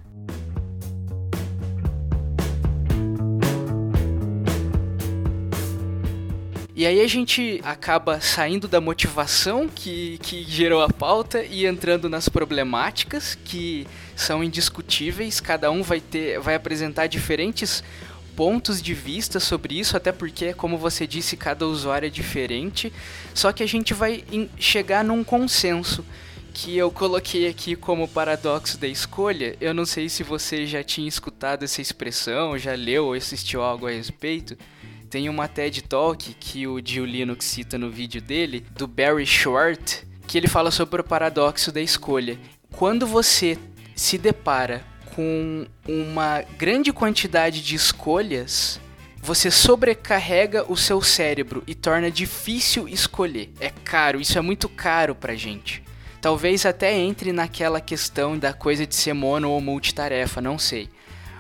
E 6.75 6.87
aí 6.87 7.01
a 7.01 7.07
gente 7.07 7.61
acaba 7.63 8.19
saindo 8.21 8.67
da 8.67 8.81
motivação 8.81 9.69
que, 9.69 10.19
que 10.19 10.43
gerou 10.43 10.83
a 10.83 10.89
pauta 10.89 11.45
e 11.45 11.67
entrando 11.67 12.09
nas 12.09 12.29
problemáticas 12.31 13.37
que 13.45 13.87
são 14.17 14.43
indiscutíveis. 14.43 15.39
Cada 15.39 15.71
um 15.71 15.83
vai 15.83 16.01
ter, 16.01 16.41
vai 16.41 16.55
apresentar 16.55 17.07
diferentes 17.09 17.85
pontos 18.37 18.83
de 18.83 18.95
vista 18.95 19.39
sobre 19.39 19.79
isso, 19.79 19.97
até 19.97 20.13
porque, 20.13 20.53
como 20.53 20.79
você 20.79 21.07
disse, 21.07 21.37
cada 21.37 21.67
usuário 21.67 22.07
é 22.07 22.11
diferente. 22.11 22.93
Só 23.35 23.53
que 23.53 23.63
a 23.63 23.67
gente 23.67 23.95
vai 23.95 24.25
chegar 24.59 25.05
num 25.05 25.23
consenso 25.23 26.05
que 26.53 26.77
eu 26.77 26.91
coloquei 26.91 27.49
aqui 27.49 27.75
como 27.75 28.07
paradoxo 28.07 28.79
da 28.79 28.87
escolha. 28.87 29.57
Eu 29.61 29.73
não 29.73 29.87
sei 29.87 30.09
se 30.09 30.23
você 30.23 30.67
já 30.67 30.83
tinha 30.83 31.09
escutado 31.09 31.65
essa 31.65 31.81
expressão, 31.81 32.59
já 32.59 32.75
leu 32.75 33.07
ou 33.07 33.15
assistiu 33.15 33.63
algo 33.63 33.87
a 33.87 33.91
respeito. 33.91 34.57
Tem 35.09 35.29
uma 35.29 35.49
TED 35.49 35.83
Talk 35.83 36.35
que 36.35 36.67
o 36.67 36.81
Gil 36.85 37.05
Linux 37.05 37.45
cita 37.45 37.79
no 37.79 37.91
vídeo 37.91 38.21
dele, 38.21 38.65
do 38.77 38.87
Barry 38.87 39.27
Short, 39.27 40.07
que 40.27 40.39
ele 40.39 40.49
fala 40.49 40.71
sobre 40.71 41.01
o 41.01 41.05
paradoxo 41.05 41.71
da 41.71 41.81
escolha. 41.81 42.39
Quando 42.71 43.07
você 43.07 43.59
se 43.95 44.17
depara 44.17 44.92
com 45.15 45.67
uma 45.87 46.43
grande 46.59 46.93
quantidade 46.93 47.63
de 47.63 47.75
escolhas, 47.75 48.81
você 49.23 49.51
sobrecarrega 49.51 50.65
o 50.71 50.77
seu 50.77 51.01
cérebro 51.01 51.63
e 51.67 51.75
torna 51.75 52.11
difícil 52.11 52.89
escolher. 52.89 53.53
É 53.61 53.71
caro, 53.71 54.21
isso 54.21 54.37
é 54.37 54.41
muito 54.41 54.69
caro 54.69 55.15
pra 55.15 55.35
gente. 55.35 55.83
Talvez 56.21 56.65
até 56.65 56.97
entre 56.97 57.33
naquela 57.33 57.81
questão 57.81 58.39
da 58.39 58.53
coisa 58.53 58.87
de 58.87 58.95
ser 58.95 59.13
mono 59.13 59.51
ou 59.51 59.61
multitarefa, 59.61 60.41
não 60.41 60.59
sei. 60.59 60.89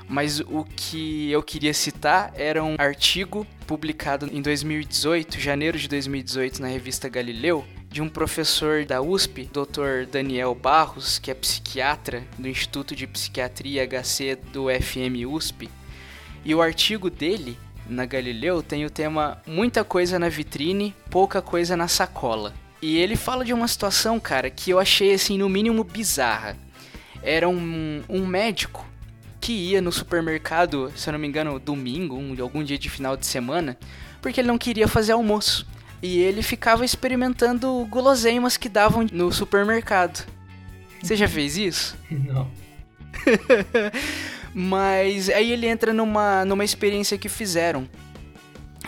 Mas 0.09 0.41
o 0.41 0.64
que 0.64 1.31
eu 1.31 1.43
queria 1.43 1.73
citar 1.73 2.33
era 2.35 2.62
um 2.62 2.75
artigo 2.79 3.47
publicado 3.67 4.29
em 4.31 4.43
2018, 4.43 5.41
janeiro 5.41 5.79
de 5.79 5.88
2018, 5.88 6.61
na 6.61 6.69
revista 6.69 7.09
Galileu, 7.09 7.64
de 7.92 8.00
um 8.00 8.08
professor 8.08 8.87
da 8.87 9.02
USP, 9.02 9.50
Dr. 9.52 10.11
Daniel 10.11 10.54
Barros, 10.54 11.18
que 11.18 11.30
é 11.30 11.34
psiquiatra 11.34 12.25
do 12.38 12.49
Instituto 12.49 12.96
de 12.96 13.06
Psiquiatria 13.06 13.87
HC 13.87 14.37
do 14.50 14.64
FM 14.68 15.28
USP. 15.28 15.68
E 16.42 16.54
o 16.54 16.62
artigo 16.62 17.11
dele 17.11 17.58
na 17.87 18.06
Galileu 18.06 18.62
tem 18.62 18.87
o 18.87 18.90
tema 18.90 19.42
Muita 19.46 19.84
coisa 19.84 20.18
na 20.18 20.30
vitrine, 20.30 20.94
pouca 21.11 21.42
coisa 21.42 21.76
na 21.76 21.87
sacola. 21.87 22.54
E 22.80 22.96
ele 22.96 23.14
fala 23.14 23.44
de 23.44 23.52
uma 23.52 23.68
situação, 23.68 24.18
cara, 24.18 24.49
que 24.49 24.70
eu 24.70 24.78
achei 24.78 25.12
assim 25.12 25.37
no 25.37 25.50
mínimo 25.50 25.84
bizarra. 25.84 26.56
Era 27.22 27.46
um, 27.46 28.02
um 28.08 28.26
médico 28.26 28.88
que 29.38 29.52
ia 29.52 29.82
no 29.82 29.92
supermercado, 29.92 30.90
se 30.96 31.11
eu 31.11 31.12
não 31.12 31.18
me 31.18 31.28
engano, 31.28 31.58
domingo, 31.58 32.16
um, 32.16 32.34
algum 32.40 32.64
dia 32.64 32.78
de 32.78 32.88
final 32.88 33.18
de 33.18 33.26
semana, 33.26 33.76
porque 34.22 34.40
ele 34.40 34.49
não 34.49 34.56
queria 34.56 34.88
fazer 34.88 35.12
almoço 35.12 35.66
e 36.02 36.18
ele 36.18 36.42
ficava 36.42 36.85
experimentando 36.85 37.87
guloseimas 37.88 38.56
que 38.56 38.68
davam 38.68 39.06
no 39.12 39.32
supermercado. 39.32 40.26
Você 41.00 41.16
já 41.16 41.28
fez 41.28 41.56
isso? 41.56 41.97
Não. 42.11 42.50
Mas 44.54 45.30
aí 45.30 45.52
ele 45.52 45.66
entra 45.66 45.92
numa, 45.92 46.44
numa 46.44 46.64
experiência 46.64 47.16
que 47.16 47.28
fizeram. 47.28 47.88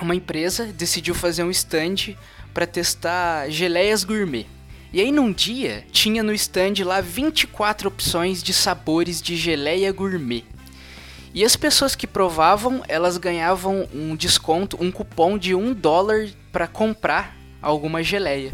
Uma 0.03 0.15
empresa 0.15 0.67
decidiu 0.67 1.15
fazer 1.15 1.45
um 1.45 1.51
stand 1.51 2.17
para 2.53 2.67
testar 2.67 3.49
geleias 3.49 4.05
gourmet. 4.05 4.47
E 4.93 5.01
aí 5.01 5.11
num 5.11 5.33
dia 5.33 5.85
tinha 5.91 6.23
no 6.23 6.33
stand 6.33 6.85
lá 6.85 7.01
24 7.01 7.89
opções 7.89 8.43
de 8.43 8.53
sabores 8.53 9.23
de 9.23 9.37
geleia 9.37 9.93
gourmet. 9.93 10.45
E 11.35 11.45
as 11.45 11.57
pessoas 11.57 11.97
que 11.97 12.07
provavam, 12.07 12.85
elas 12.87 13.19
ganhavam 13.19 13.89
um 13.93 14.15
desconto, 14.15 14.79
um 14.81 14.93
cupom 14.93 15.37
de 15.37 15.53
um 15.53 15.75
dólar 15.75 16.29
para 16.53 16.69
comprar 16.69 17.37
alguma 17.61 18.05
geleia. 18.05 18.53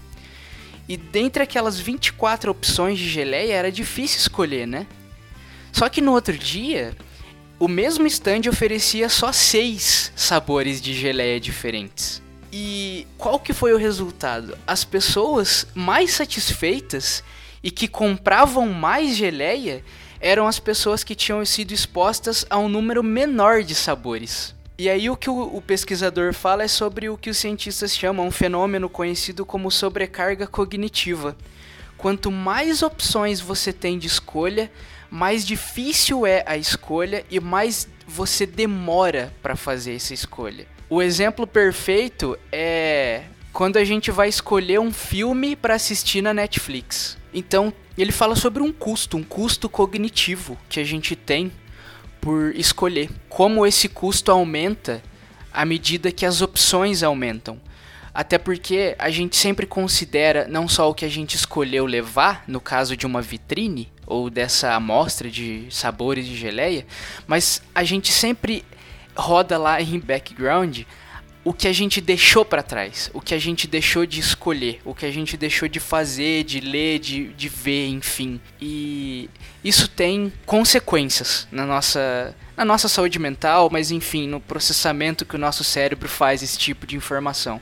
E 0.89 0.97
dentre 0.97 1.43
aquelas 1.43 1.79
24 1.79 2.51
opções 2.51 2.99
de 2.99 3.07
geleia 3.07 3.53
era 3.53 3.71
difícil 3.71 4.19
escolher, 4.19 4.67
né? 4.67 4.87
Só 5.71 5.91
que 5.91 6.01
no 6.01 6.13
outro 6.13 6.37
dia, 6.39 6.97
o 7.59 7.69
mesmo 7.69 8.07
stand 8.07 8.49
oferecia 8.49 9.11
só 9.11 9.31
seis 9.31 10.11
sabores 10.17 10.81
de 10.81 10.95
geleia 10.95 11.39
diferentes. 11.39 12.23
E 12.51 13.07
qual 13.19 13.39
que 13.39 13.53
foi 13.53 13.75
o 13.75 13.79
resultado? 13.79 14.57
As 14.67 14.85
pessoas 14.85 15.67
mais 15.75 16.13
satisfeitas 16.13 17.23
e 17.63 17.71
que 17.71 17.87
compravam 17.87 18.67
mais 18.73 19.15
geleia 19.17 19.85
eram 20.21 20.47
as 20.47 20.59
pessoas 20.59 21.03
que 21.03 21.15
tinham 21.15 21.45
sido 21.45 21.73
expostas 21.73 22.45
a 22.51 22.59
um 22.59 22.69
número 22.69 23.03
menor 23.03 23.63
de 23.63 23.75
sabores. 23.75 24.55
E 24.79 24.89
aí 24.89 25.11
o 25.11 25.17
que 25.17 25.29
o, 25.29 25.61
pesquisador 25.61 26.33
fala 26.33 26.63
é 26.63 26.69
sobre 26.69 27.09
o 27.09 27.17
que 27.17 27.29
os 27.29 27.37
cientistas 27.37 27.95
chamam 27.95 28.27
um 28.27 28.31
fenômeno 28.31 28.89
conhecido 28.89 29.45
como 29.45 29.71
sobrecarga 29.71 30.47
cognitiva. 30.47 31.37
Quanto 31.99 32.31
mais 32.31 32.83
opções 32.83 33.41
você 33.41 33.75
tem 33.75 33.99
de 33.99 34.07
escolha, 34.07 34.71
mais 35.11 35.47
difícil 35.47 36.25
é 36.25 36.43
a 36.47 36.57
escolha 36.57 37.27
e 37.31 37.39
mais 37.39 37.87
você 38.07 38.47
demora 38.47 39.35
para 39.43 39.55
fazer 39.55 39.97
essa 39.97 40.15
escolha. 40.15 40.67
O 40.89 41.03
exemplo 41.03 41.47
perfeito 41.47 42.39
é 42.51 43.25
quando 43.53 43.77
a 43.77 43.85
gente 43.85 44.11
vai 44.11 44.29
escolher 44.29 44.81
um 44.81 44.93
filme 44.93 45.55
para 45.55 45.75
assistir 45.75 46.23
na 46.23 46.33
Netflix. 46.33 47.19
Então, 47.35 47.73
ele 48.03 48.13
fala 48.13 48.37
sobre 48.37 48.63
um 48.63 48.73
custo, 48.73 49.17
um 49.17 49.23
custo 49.23 49.69
cognitivo 49.69 50.57
que 50.69 50.81
a 50.81 50.85
gente 50.85 51.17
tem 51.17 51.53
por 52.21 52.55
escolher. 52.55 53.11
Como 53.29 53.67
esse 53.67 53.89
custo 53.89 54.31
aumenta 54.31 55.03
à 55.53 55.65
medida 55.65 56.13
que 56.13 56.25
as 56.25 56.41
opções 56.43 57.03
aumentam. 57.03 57.61
Até 58.13 58.39
porque 58.39 58.97
a 58.99 59.09
gente 59.11 59.37
sempre 59.37 59.67
considera 59.67 60.47
não 60.49 60.69
só 60.69 60.91
o 60.91 60.95
que 60.95 61.05
a 61.05 61.09
gente 61.09 61.35
escolheu 61.37 61.87
levar, 61.87 62.45
no 62.47 62.61
caso 62.61 62.97
de 62.97 63.07
uma 63.07 63.23
vitrine 63.23 63.91
ou 64.05 64.29
dessa 64.29 64.75
amostra 64.75 65.31
de 65.31 65.67
sabores 65.71 66.27
de 66.27 66.37
geleia, 66.37 66.85
mas 67.27 67.63
a 67.73 67.85
gente 67.85 68.13
sempre 68.13 68.65
roda 69.15 69.57
lá 69.57 69.81
em 69.81 69.99
background 70.01 70.81
o 71.43 71.53
que 71.53 71.67
a 71.67 71.73
gente 71.73 72.01
deixou 72.01 72.45
para 72.45 72.63
trás, 72.63 73.11
o 73.15 73.21
que 73.21 73.35
a 73.35 73.39
gente 73.39 73.67
deixou 73.67 74.05
de 74.05 74.21
escolher, 74.21 74.81
o 74.85 74.95
que 74.95 75.07
a 75.07 75.11
gente 75.11 75.37
deixou 75.37 75.69
de 75.69 75.81
fazer, 75.81 76.45
de 76.45 76.61
ler, 76.61 76.99
de, 76.99 77.29
de 77.29 77.49
ver, 77.49 77.89
enfim. 77.89 78.41
E 78.61 79.31
isso 79.65 79.89
tem 79.89 80.33
consequências 80.45 81.49
na 81.51 81.65
nossa, 81.65 82.35
na 82.57 82.65
nossa 82.65 82.89
saúde 82.89 83.19
mental, 83.19 83.71
mas 83.73 83.91
enfim, 83.91 84.29
no 84.29 84.41
processamento 84.41 85.25
que 85.25 85.37
o 85.37 85.39
nosso 85.39 85.65
cérebro 85.65 86.09
faz 86.09 86.43
esse 86.43 86.59
tipo 86.59 86.87
de 86.87 86.95
informação. 86.95 87.61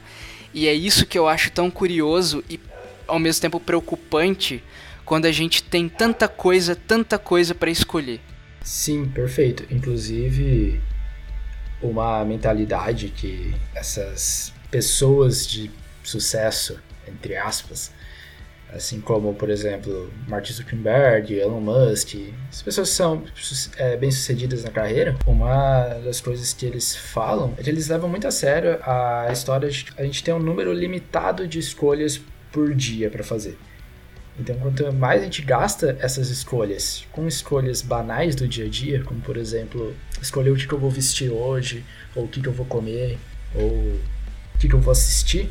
E 0.52 0.66
é 0.66 0.74
isso 0.74 1.06
que 1.06 1.18
eu 1.18 1.28
acho 1.28 1.52
tão 1.52 1.70
curioso 1.70 2.42
e 2.50 2.58
ao 3.06 3.18
mesmo 3.18 3.40
tempo 3.40 3.60
preocupante 3.60 4.62
quando 5.04 5.26
a 5.26 5.32
gente 5.32 5.62
tem 5.62 5.88
tanta 5.88 6.28
coisa, 6.28 6.74
tanta 6.74 7.18
coisa 7.18 7.54
para 7.54 7.70
escolher. 7.70 8.20
Sim, 8.62 9.06
perfeito. 9.06 9.64
Inclusive, 9.70 10.80
uma 11.82 12.24
mentalidade 12.24 13.08
que 13.08 13.54
essas 13.74 14.52
pessoas 14.70 15.46
de 15.46 15.70
sucesso, 16.02 16.78
entre 17.06 17.36
aspas, 17.36 17.92
assim 18.72 19.00
como, 19.00 19.34
por 19.34 19.48
exemplo, 19.48 20.12
Mark 20.26 20.46
Zuckerberg, 20.46 21.34
Elon 21.34 21.60
Musk, 21.60 22.14
as 22.50 22.62
pessoas 22.62 22.90
são 22.90 23.24
é, 23.76 23.96
bem-sucedidas 23.96 24.62
na 24.62 24.70
carreira, 24.70 25.16
uma 25.26 25.84
das 26.04 26.20
coisas 26.20 26.52
que 26.52 26.66
eles 26.66 26.94
falam 26.94 27.54
é 27.56 27.62
que 27.62 27.70
eles 27.70 27.88
levam 27.88 28.08
muito 28.08 28.26
a 28.26 28.30
sério 28.30 28.78
a 28.82 29.28
história 29.32 29.70
de 29.70 29.86
a 29.96 30.02
gente 30.02 30.22
tem 30.22 30.34
um 30.34 30.38
número 30.38 30.72
limitado 30.72 31.46
de 31.46 31.58
escolhas 31.58 32.20
por 32.52 32.74
dia 32.74 33.10
para 33.10 33.24
fazer. 33.24 33.58
Então, 34.38 34.56
quanto 34.56 34.92
mais 34.92 35.20
a 35.20 35.24
gente 35.24 35.42
gasta 35.42 35.96
essas 36.00 36.30
escolhas 36.30 37.04
com 37.10 37.26
escolhas 37.26 37.82
banais 37.82 38.36
do 38.36 38.46
dia 38.46 38.66
a 38.66 38.68
dia, 38.68 39.02
como 39.02 39.20
por 39.20 39.36
exemplo, 39.36 39.94
escolher 40.22 40.50
o 40.50 40.56
que, 40.56 40.70
eu 40.72 40.78
vou 40.78 40.90
vestir 40.90 41.30
hoje, 41.30 41.84
ou 42.14 42.24
o 42.24 42.28
que, 42.28 42.44
eu 42.46 42.52
vou 42.52 42.64
comer, 42.64 43.18
ou 43.54 43.68
o 43.68 44.00
que, 44.58 44.72
eu 44.72 44.78
vou 44.78 44.92
assistir, 44.92 45.50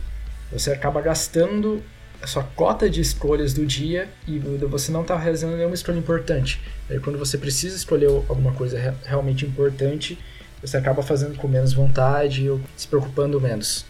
você 0.52 0.72
acaba 0.72 1.02
gastando 1.02 1.84
a 2.22 2.28
sua 2.28 2.44
cota 2.44 2.90
de 2.90 3.02
escolhas 3.02 3.54
do 3.54 3.66
dia 3.66 4.08
e 4.26 4.40
você 4.40 4.92
não 4.92 5.02
está 5.02 5.18
realizando 5.18 5.56
nenhuma 5.58 5.76
escolha 5.76 5.98
importante. 5.98 6.62
Aí 6.90 7.00
quando 7.00 7.20
você 7.20 7.38
precisa 7.38 7.76
escolher 7.76 8.08
alguma 8.08 8.54
coisa 8.54 8.96
realmente 9.04 9.46
importante, 9.46 10.18
você 10.62 10.78
acaba 10.78 11.04
fazendo 11.04 11.38
com 11.38 11.48
menos 11.48 11.74
vontade 11.74 12.50
ou 12.50 12.60
se 12.76 12.88
preocupando 12.88 13.40
menos. 13.40 13.86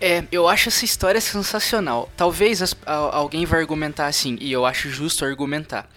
É, 0.00 0.24
eu 0.30 0.46
acho 0.48 0.68
essa 0.68 0.84
história 0.84 1.20
sensacional. 1.20 2.10
Talvez 2.16 2.60
as, 2.60 2.76
a, 2.84 3.16
alguém 3.16 3.46
vai 3.46 3.60
argumentar 3.60 4.06
assim, 4.06 4.36
e 4.40 4.52
eu 4.52 4.66
acho 4.66 4.90
justo 4.90 5.24
argumentar. 5.24 5.88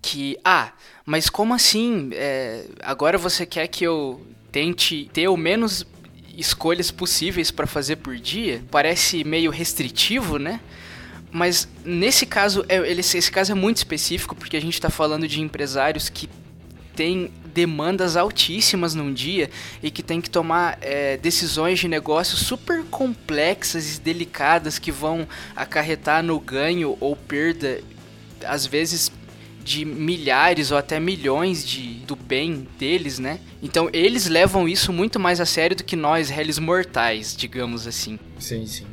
Que, 0.00 0.38
ah, 0.44 0.72
mas 1.04 1.28
como 1.28 1.54
assim? 1.54 2.10
É, 2.12 2.64
agora 2.82 3.18
você 3.18 3.44
quer 3.44 3.66
que 3.66 3.84
eu 3.84 4.24
tente 4.52 5.10
ter 5.12 5.28
o 5.28 5.36
menos 5.36 5.84
escolhas 6.36 6.90
possíveis 6.90 7.50
para 7.50 7.66
fazer 7.66 7.96
por 7.96 8.16
dia? 8.16 8.62
Parece 8.70 9.24
meio 9.24 9.50
restritivo, 9.50 10.38
né? 10.38 10.60
Mas 11.30 11.68
nesse 11.84 12.24
caso, 12.24 12.64
é, 12.68 12.76
esse 12.92 13.30
caso 13.30 13.52
é 13.52 13.54
muito 13.54 13.78
específico 13.78 14.34
porque 14.36 14.56
a 14.56 14.60
gente 14.60 14.74
está 14.74 14.88
falando 14.88 15.26
de 15.26 15.40
empresários 15.40 16.08
que 16.08 16.28
têm 16.94 17.30
demandas 17.58 18.16
altíssimas 18.16 18.94
num 18.94 19.12
dia 19.12 19.50
e 19.82 19.90
que 19.90 20.00
tem 20.00 20.20
que 20.20 20.30
tomar 20.30 20.78
é, 20.80 21.16
decisões 21.16 21.80
de 21.80 21.88
negócio 21.88 22.36
super 22.36 22.84
complexas 22.84 23.96
e 23.96 24.00
delicadas 24.00 24.78
que 24.78 24.92
vão 24.92 25.26
acarretar 25.56 26.22
no 26.22 26.38
ganho 26.38 26.96
ou 27.00 27.16
perda, 27.16 27.80
às 28.44 28.64
vezes 28.64 29.10
de 29.64 29.84
milhares 29.84 30.70
ou 30.70 30.78
até 30.78 31.00
milhões 31.00 31.66
de, 31.66 31.94
do 32.06 32.14
bem 32.14 32.68
deles, 32.78 33.18
né? 33.18 33.40
Então 33.60 33.90
eles 33.92 34.28
levam 34.28 34.68
isso 34.68 34.92
muito 34.92 35.18
mais 35.18 35.40
a 35.40 35.44
sério 35.44 35.76
do 35.76 35.82
que 35.82 35.96
nós, 35.96 36.30
réis 36.30 36.60
mortais, 36.60 37.34
digamos 37.36 37.88
assim. 37.88 38.20
Sim, 38.38 38.64
sim. 38.66 38.86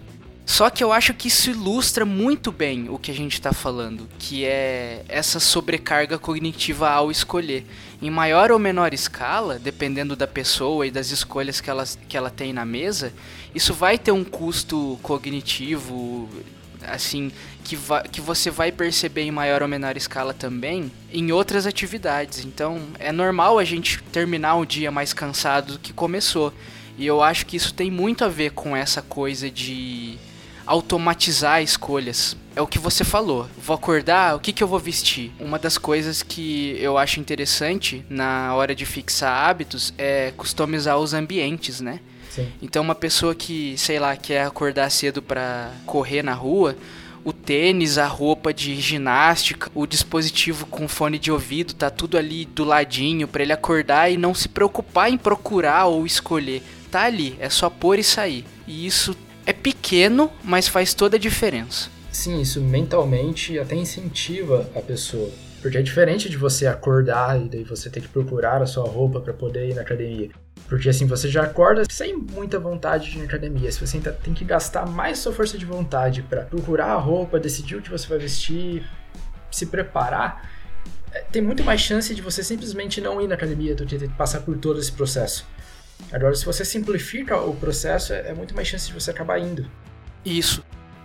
Só 0.45 0.69
que 0.69 0.83
eu 0.83 0.93
acho 0.93 1.13
que 1.13 1.27
isso 1.27 1.49
ilustra 1.49 2.05
muito 2.05 2.51
bem 2.51 2.87
o 2.87 2.99
que 2.99 3.09
a 3.09 3.13
gente 3.13 3.33
está 3.33 3.51
falando, 3.51 4.07
que 4.19 4.45
é 4.45 5.03
essa 5.09 5.39
sobrecarga 5.39 6.19
cognitiva 6.19 6.89
ao 6.89 7.09
escolher. 7.09 7.65
Em 7.99 8.11
maior 8.11 8.51
ou 8.51 8.59
menor 8.59 8.93
escala, 8.93 9.57
dependendo 9.57 10.15
da 10.15 10.27
pessoa 10.27 10.85
e 10.85 10.91
das 10.91 11.09
escolhas 11.09 11.59
que 11.59 11.69
ela, 11.69 11.83
que 12.07 12.15
ela 12.15 12.29
tem 12.29 12.53
na 12.53 12.63
mesa, 12.63 13.11
isso 13.55 13.73
vai 13.73 13.97
ter 13.97 14.11
um 14.11 14.23
custo 14.23 14.99
cognitivo, 15.01 16.29
assim, 16.87 17.31
que, 17.63 17.75
que 18.11 18.21
você 18.21 18.51
vai 18.51 18.71
perceber 18.71 19.23
em 19.23 19.31
maior 19.31 19.63
ou 19.63 19.67
menor 19.67 19.97
escala 19.97 20.31
também 20.31 20.91
em 21.11 21.31
outras 21.31 21.65
atividades. 21.65 22.45
Então 22.45 22.81
é 22.99 23.11
normal 23.11 23.57
a 23.57 23.63
gente 23.63 24.01
terminar 24.11 24.57
o 24.57 24.65
dia 24.65 24.91
mais 24.91 25.11
cansado 25.11 25.73
do 25.73 25.79
que 25.79 25.91
começou. 25.91 26.53
E 26.97 27.05
eu 27.05 27.21
acho 27.21 27.47
que 27.47 27.57
isso 27.57 27.73
tem 27.73 27.89
muito 27.89 28.23
a 28.23 28.27
ver 28.27 28.51
com 28.51 28.77
essa 28.77 29.01
coisa 29.01 29.49
de 29.49 30.17
automatizar 30.65 31.61
escolhas. 31.61 32.35
É 32.55 32.61
o 32.61 32.67
que 32.67 32.79
você 32.79 33.03
falou. 33.03 33.47
Vou 33.57 33.75
acordar, 33.75 34.35
o 34.35 34.39
que, 34.39 34.53
que 34.53 34.63
eu 34.63 34.67
vou 34.67 34.79
vestir? 34.79 35.31
Uma 35.39 35.59
das 35.59 35.77
coisas 35.77 36.23
que 36.23 36.77
eu 36.79 36.97
acho 36.97 37.19
interessante 37.19 38.05
na 38.09 38.53
hora 38.55 38.73
de 38.73 38.85
fixar 38.85 39.49
hábitos 39.49 39.93
é 39.97 40.31
customizar 40.37 40.97
os 40.97 41.13
ambientes, 41.13 41.81
né? 41.81 41.99
Sim. 42.29 42.51
Então 42.61 42.81
uma 42.81 42.95
pessoa 42.95 43.35
que, 43.35 43.77
sei 43.77 43.99
lá, 43.99 44.15
quer 44.15 44.45
acordar 44.45 44.89
cedo 44.89 45.21
para 45.21 45.71
correr 45.85 46.23
na 46.23 46.33
rua, 46.33 46.77
o 47.25 47.33
tênis, 47.33 47.97
a 47.97 48.05
roupa 48.05 48.53
de 48.53 48.79
ginástica, 48.79 49.71
o 49.73 49.87
dispositivo 49.87 50.65
com 50.67 50.87
fone 50.87 51.17
de 51.17 51.31
ouvido, 51.31 51.73
tá 51.73 51.89
tudo 51.89 52.17
ali 52.17 52.45
do 52.45 52.63
ladinho 52.63 53.27
para 53.27 53.41
ele 53.41 53.51
acordar 53.51 54.11
e 54.11 54.17
não 54.17 54.33
se 54.33 54.47
preocupar 54.47 55.09
em 55.09 55.17
procurar 55.17 55.85
ou 55.85 56.05
escolher. 56.05 56.61
Tá 56.91 57.03
ali, 57.03 57.35
é 57.39 57.49
só 57.49 57.69
pôr 57.69 57.97
e 57.97 58.03
sair. 58.03 58.45
E 58.67 58.85
isso 58.85 59.15
é 59.45 59.53
pequeno, 59.53 60.31
mas 60.43 60.67
faz 60.67 60.93
toda 60.93 61.17
a 61.17 61.19
diferença. 61.19 61.89
Sim, 62.11 62.41
isso 62.41 62.61
mentalmente 62.61 63.59
até 63.59 63.75
incentiva 63.75 64.69
a 64.75 64.81
pessoa. 64.81 65.29
Porque 65.61 65.77
é 65.77 65.81
diferente 65.81 66.29
de 66.29 66.37
você 66.37 66.67
acordar 66.67 67.41
e 67.41 67.49
daí 67.49 67.63
você 67.63 67.89
ter 67.89 68.01
que 68.01 68.07
procurar 68.07 68.61
a 68.61 68.65
sua 68.65 68.87
roupa 68.87 69.19
para 69.19 69.33
poder 69.33 69.69
ir 69.69 69.73
na 69.73 69.81
academia. 69.81 70.29
Porque 70.67 70.89
assim, 70.89 71.05
você 71.05 71.27
já 71.27 71.43
acorda 71.43 71.83
sem 71.89 72.15
muita 72.15 72.59
vontade 72.59 73.11
de 73.11 73.17
ir 73.17 73.19
na 73.19 73.25
academia. 73.25 73.71
Se 73.71 73.79
você 73.79 73.99
tem 73.99 74.33
que 74.33 74.45
gastar 74.45 74.87
mais 74.87 75.19
sua 75.19 75.33
força 75.33 75.57
de 75.57 75.65
vontade 75.65 76.23
para 76.23 76.43
procurar 76.43 76.91
a 76.93 76.95
roupa, 76.95 77.39
decidir 77.39 77.75
o 77.75 77.81
que 77.81 77.89
você 77.89 78.07
vai 78.07 78.17
vestir, 78.17 78.87
se 79.51 79.65
preparar, 79.65 80.49
é, 81.11 81.21
tem 81.31 81.41
muito 81.41 81.63
mais 81.63 81.81
chance 81.81 82.13
de 82.13 82.21
você 82.21 82.43
simplesmente 82.43 82.99
não 82.99 83.21
ir 83.21 83.27
na 83.27 83.35
academia 83.35 83.73
do 83.73 83.85
que 83.85 83.97
passar 84.09 84.41
por 84.41 84.57
todo 84.57 84.79
esse 84.79 84.91
processo. 84.91 85.47
Agora, 86.11 86.35
se 86.35 86.45
você 86.45 86.63
simplifica 86.63 87.37
o 87.37 87.55
processo, 87.55 88.13
é, 88.13 88.29
é 88.29 88.33
muito 88.33 88.55
mais 88.55 88.67
chance 88.67 88.87
de 88.87 88.93
você 88.93 89.11
acabar 89.11 89.39
indo. 89.39 89.69
Isso. 90.23 90.63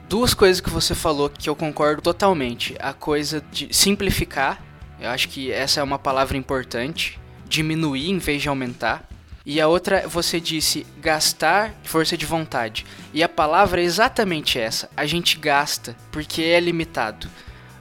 Duas 0.09 0.35
coisas 0.35 0.61
que 0.61 0.71
você 0.71 0.95
falou 0.95 1.29
que 1.31 1.49
eu 1.49 1.57
concordo 1.57 2.03
totalmente. 2.03 2.75
A 2.79 2.93
coisa 2.93 3.43
de 3.53 3.73
simplificar, 3.73 4.63
eu 5.01 5.09
acho 5.09 5.29
que 5.29 5.53
essa 5.53 5.81
é 5.81 5.83
uma 5.83 5.99
palavra 5.99 6.37
importante. 6.37 7.19
Diminuir 7.49 8.11
em 8.11 8.19
vez 8.19 8.43
de 8.43 8.49
aumentar. 8.49 9.09
E 9.45 9.61
a 9.61 9.67
outra, 9.67 10.07
você 10.07 10.39
disse 10.39 10.87
gastar 11.01 11.75
força 11.83 12.17
de 12.17 12.27
vontade. 12.27 12.85
E 13.13 13.23
a 13.23 13.29
palavra 13.29 13.81
é 13.81 13.85
exatamente 13.85 14.59
essa. 14.59 14.89
A 14.97 15.07
gente 15.07 15.39
gasta 15.39 15.97
porque 16.13 16.43
é 16.43 16.61
limitado. 16.61 17.29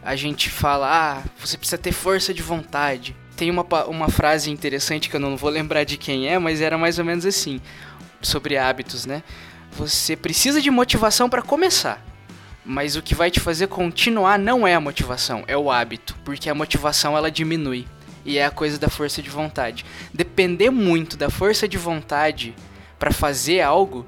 A 0.01 0.15
gente 0.15 0.49
fala, 0.49 0.87
ah, 0.89 1.23
você 1.39 1.57
precisa 1.57 1.77
ter 1.77 1.91
força 1.91 2.33
de 2.33 2.41
vontade 2.41 3.15
tem 3.39 3.49
uma, 3.49 3.63
uma 3.85 4.09
frase 4.09 4.51
interessante 4.51 5.09
que 5.09 5.15
eu 5.15 5.19
não 5.19 5.37
vou 5.37 5.49
lembrar 5.49 5.85
de 5.85 5.95
quem 5.95 6.27
é, 6.27 6.37
mas 6.37 6.59
era 6.59 6.77
mais 6.77 6.99
ou 6.99 7.05
menos 7.05 7.25
assim, 7.25 7.61
sobre 8.21 8.57
hábitos, 8.57 9.05
né? 9.05 9.23
Você 9.77 10.17
precisa 10.17 10.61
de 10.61 10.69
motivação 10.69 11.29
para 11.29 11.41
começar. 11.41 12.05
Mas 12.65 12.97
o 12.97 13.01
que 13.01 13.15
vai 13.15 13.31
te 13.31 13.39
fazer 13.39 13.67
continuar 13.67 14.37
não 14.37 14.67
é 14.67 14.75
a 14.75 14.81
motivação, 14.81 15.45
é 15.47 15.55
o 15.55 15.71
hábito, 15.71 16.17
porque 16.25 16.49
a 16.49 16.53
motivação 16.53 17.15
ela 17.15 17.31
diminui. 17.31 17.87
E 18.25 18.37
é 18.37 18.45
a 18.45 18.51
coisa 18.51 18.77
da 18.77 18.89
força 18.89 19.21
de 19.21 19.29
vontade. 19.29 19.85
Depender 20.13 20.69
muito 20.69 21.15
da 21.15 21.29
força 21.29 21.65
de 21.65 21.77
vontade 21.77 22.53
para 22.99 23.09
fazer 23.09 23.61
algo, 23.61 24.05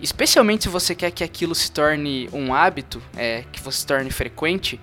especialmente 0.00 0.62
se 0.62 0.68
você 0.70 0.94
quer 0.94 1.10
que 1.10 1.22
aquilo 1.22 1.54
se 1.54 1.70
torne 1.70 2.30
um 2.32 2.54
hábito, 2.54 3.02
é, 3.14 3.44
que 3.52 3.60
você 3.60 3.80
se 3.80 3.86
torne 3.86 4.10
frequente, 4.10 4.80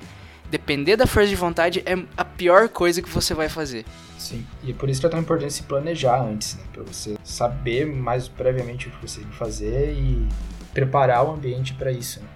depender 0.50 0.96
da 0.96 1.06
força 1.06 1.30
de 1.30 1.36
vontade 1.36 1.84
é 1.86 1.96
a 2.16 2.26
pior 2.26 2.70
coisa 2.70 3.02
que 3.02 3.10
você 3.10 3.34
vai 3.34 3.50
fazer. 3.50 3.86
Sim, 4.18 4.46
e 4.64 4.74
por 4.74 4.90
isso 4.90 5.00
que 5.00 5.08
é 5.08 5.10
tão 5.10 5.20
importante 5.20 5.54
se 5.54 5.64
planejar 5.64 6.22
antes, 6.22 6.56
né? 6.56 6.64
Pra 6.74 6.84
você 6.84 7.18
saber 7.24 7.86
mais 7.86 8.28
previamente 8.28 8.88
o 8.88 8.92
que 8.92 9.08
você 9.08 9.22
tem 9.22 9.30
que 9.30 9.36
fazer 9.36 9.94
e 9.94 10.28
preparar 10.74 11.26
o 11.26 11.32
ambiente 11.32 11.74
para 11.74 11.92
isso. 11.92 12.20
Né? 12.20 12.28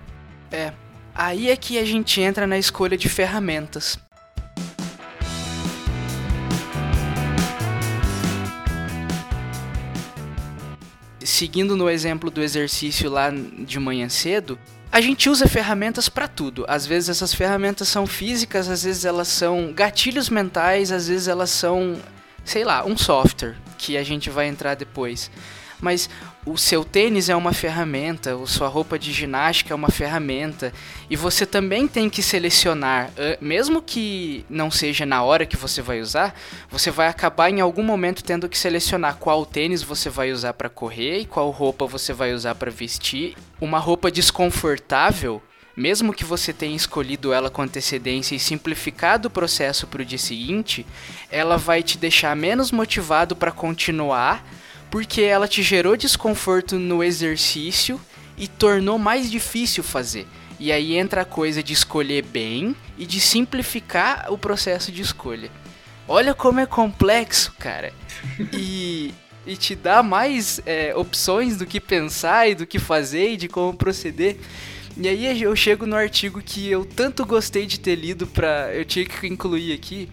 É, 0.52 0.74
aí 1.14 1.50
é 1.50 1.56
que 1.56 1.78
a 1.80 1.86
gente 1.86 2.22
entra 2.22 2.46
na 2.46 2.58
escolha 2.58 2.98
de 2.98 3.10
ferramentas. 3.10 4.00
Seguindo 11.24 11.76
no 11.76 11.90
exemplo 11.90 12.30
do 12.30 12.42
exercício 12.42 13.10
lá 13.10 13.32
de 13.32 13.80
manhã 13.80 14.08
cedo, 14.10 14.60
a 14.92 15.00
gente 15.00 15.30
usa 15.30 15.48
ferramentas 15.48 16.10
para 16.10 16.28
tudo. 16.28 16.66
Às 16.68 16.86
vezes 16.86 17.10
essas 17.10 17.34
ferramentas 17.34 17.88
são 17.88 18.06
físicas, 18.06 18.70
às 18.70 18.84
vezes 18.84 19.06
elas 19.06 19.30
são 19.30 19.72
gatilhos 19.72 20.30
mentais, 20.30 20.92
às 20.92 21.08
vezes 21.08 21.28
elas 21.28 21.50
são, 21.50 21.98
sei 22.44 22.66
lá, 22.66 22.84
um 22.86 22.98
software 22.98 23.56
que 23.78 23.98
a 23.98 24.04
gente 24.04 24.30
vai 24.30 24.48
entrar 24.48 24.76
depois. 24.76 25.32
Mas 25.82 26.10
o 26.46 26.58
seu 26.58 26.86
tênis 26.86 27.28
é 27.28 27.36
uma 27.36 27.52
ferramenta, 27.52 28.36
a 28.36 28.48
sua 28.48 28.68
roupa 28.68 28.98
de 28.98 29.12
ginástica 29.12 29.74
é 29.74 29.76
uma 29.76 29.90
ferramenta, 29.90 30.72
e 31.10 31.16
você 31.16 31.46
também 31.46 31.88
tem 31.88 32.10
que 32.10 32.22
selecionar, 32.22 33.12
mesmo 33.42 33.82
que 33.82 34.46
não 34.50 34.70
seja 34.70 35.06
na 35.06 35.24
hora 35.24 35.46
que 35.46 35.58
você 35.58 35.82
vai 35.82 36.00
usar, 36.00 36.34
você 36.70 36.92
vai 36.92 37.08
acabar 37.08 37.50
em 37.50 37.60
algum 37.60 37.84
momento 37.84 38.24
tendo 38.24 38.48
que 38.48 38.58
selecionar 38.58 39.18
qual 39.18 39.46
tênis 39.46 39.82
você 39.84 40.10
vai 40.10 40.32
usar 40.32 40.54
para 40.54 40.70
correr 40.70 41.20
e 41.20 41.26
qual 41.26 41.50
roupa 41.50 41.86
você 41.86 42.14
vai 42.14 42.34
usar 42.34 42.56
para 42.56 42.72
vestir. 42.72 43.36
Uma 43.60 43.80
roupa 43.80 44.12
desconfortável 44.12 45.42
mesmo 45.76 46.14
que 46.14 46.26
você 46.26 46.52
tenha 46.52 46.76
escolhido 46.76 47.32
ela 47.32 47.50
com 47.50 47.62
antecedência 47.62 48.36
e 48.36 48.40
simplificado 48.40 49.30
o 49.30 49.32
processo 49.32 49.88
para 49.88 50.02
o 50.02 50.06
dia 50.06 50.18
seguinte, 50.18 50.86
ela 51.32 51.58
vai 51.58 51.82
te 51.82 51.98
deixar 51.98 52.36
menos 52.36 52.72
motivado 52.72 53.38
para 53.38 53.54
continuar 53.54 54.46
porque 54.92 55.22
ela 55.22 55.48
te 55.48 55.64
gerou 55.64 55.96
desconforto 55.96 56.78
no 56.78 57.02
exercício 57.02 58.00
e 58.38 58.48
tornou 58.48 59.00
mais 59.00 59.32
difícil 59.32 59.82
fazer. 59.84 60.28
E 60.60 60.72
aí 60.72 60.96
entra 60.96 61.22
a 61.22 61.26
coisa 61.26 61.64
de 61.64 61.74
escolher 61.74 62.24
bem 62.24 62.76
e 62.98 63.06
de 63.06 63.20
simplificar 63.20 64.32
o 64.32 64.38
processo 64.38 64.92
de 64.92 65.02
escolha. 65.02 65.50
Olha 66.08 66.36
como 66.36 66.60
é 66.60 66.66
complexo, 66.66 67.54
cara. 67.58 67.94
E, 68.54 69.12
e 69.48 69.58
te 69.58 69.74
dá 69.74 70.04
mais 70.04 70.62
é, 70.64 70.96
opções 70.96 71.58
do 71.58 71.66
que 71.66 71.80
pensar 71.80 72.48
e 72.48 72.54
do 72.54 72.68
que 72.68 72.78
fazer 72.78 73.32
e 73.32 73.38
de 73.38 73.48
como 73.48 73.74
proceder. 73.74 74.38
E 74.96 75.08
aí 75.08 75.42
eu 75.42 75.56
chego 75.56 75.88
no 75.88 75.96
artigo 75.96 76.40
que 76.40 76.70
eu 76.70 76.86
tanto 76.86 77.26
gostei 77.26 77.66
de 77.66 77.80
ter 77.80 77.96
lido 77.96 78.28
pra. 78.28 78.72
Eu 78.74 78.86
tinha 78.86 79.06
que 79.06 79.26
incluir 79.26 79.74
aqui 79.74 80.08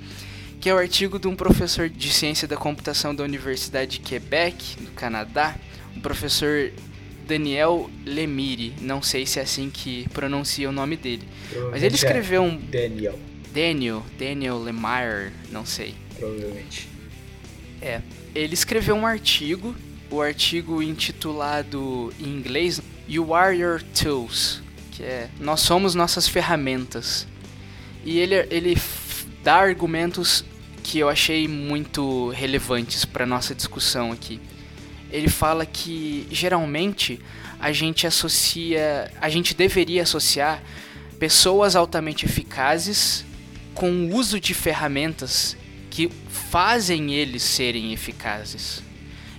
que 0.60 0.68
é 0.68 0.74
o 0.74 0.78
artigo 0.78 1.18
de 1.18 1.28
um 1.28 1.36
professor 1.36 1.88
de 1.88 2.12
ciência 2.12 2.48
da 2.48 2.56
computação 2.56 3.14
da 3.14 3.22
Universidade 3.22 3.92
de 3.92 4.00
Quebec, 4.00 4.80
no 4.80 4.90
Canadá, 4.90 5.56
um 5.96 6.00
professor 6.00 6.72
Daniel 7.26 7.88
Lemire. 8.04 8.74
Não 8.80 9.02
sei 9.02 9.26
se 9.26 9.38
é 9.38 9.42
assim 9.42 9.70
que 9.70 10.08
pronuncia 10.08 10.68
o 10.68 10.72
nome 10.72 10.96
dele. 10.96 11.28
Mas 11.70 11.82
ele 11.82 11.94
escreveu 11.94 12.42
um. 12.42 12.56
Daniel. 12.56 13.18
Daniel, 13.52 14.04
Daniel 14.18 14.58
Lemire, 14.58 15.32
não 15.50 15.64
sei. 15.64 15.94
Provavelmente. 16.18 16.88
É. 17.80 18.00
Ele 18.34 18.54
escreveu 18.54 18.94
um 18.94 19.06
artigo, 19.06 19.74
o 20.10 20.20
artigo 20.20 20.82
intitulado 20.82 22.12
em 22.18 22.28
inglês 22.28 22.80
You 23.08 23.34
Are 23.34 23.56
Your 23.56 23.82
Tools, 23.82 24.62
que 24.90 25.02
é 25.02 25.28
Nós 25.40 25.60
somos 25.60 25.94
nossas 25.94 26.26
ferramentas. 26.26 27.26
E 28.04 28.18
ele, 28.18 28.34
ele 28.50 28.76
dá 29.48 29.56
argumentos 29.56 30.44
que 30.82 30.98
eu 30.98 31.08
achei 31.08 31.48
muito 31.48 32.28
relevantes 32.32 33.06
para 33.06 33.24
nossa 33.24 33.54
discussão 33.54 34.12
aqui. 34.12 34.38
Ele 35.10 35.30
fala 35.30 35.64
que 35.64 36.28
geralmente 36.30 37.18
a 37.58 37.72
gente 37.72 38.06
associa, 38.06 39.10
a 39.18 39.30
gente 39.30 39.54
deveria 39.54 40.02
associar 40.02 40.62
pessoas 41.18 41.76
altamente 41.76 42.26
eficazes 42.26 43.24
com 43.72 43.90
o 43.90 44.14
uso 44.14 44.38
de 44.38 44.52
ferramentas 44.52 45.56
que 45.88 46.10
fazem 46.28 47.14
eles 47.14 47.42
serem 47.42 47.94
eficazes. 47.94 48.82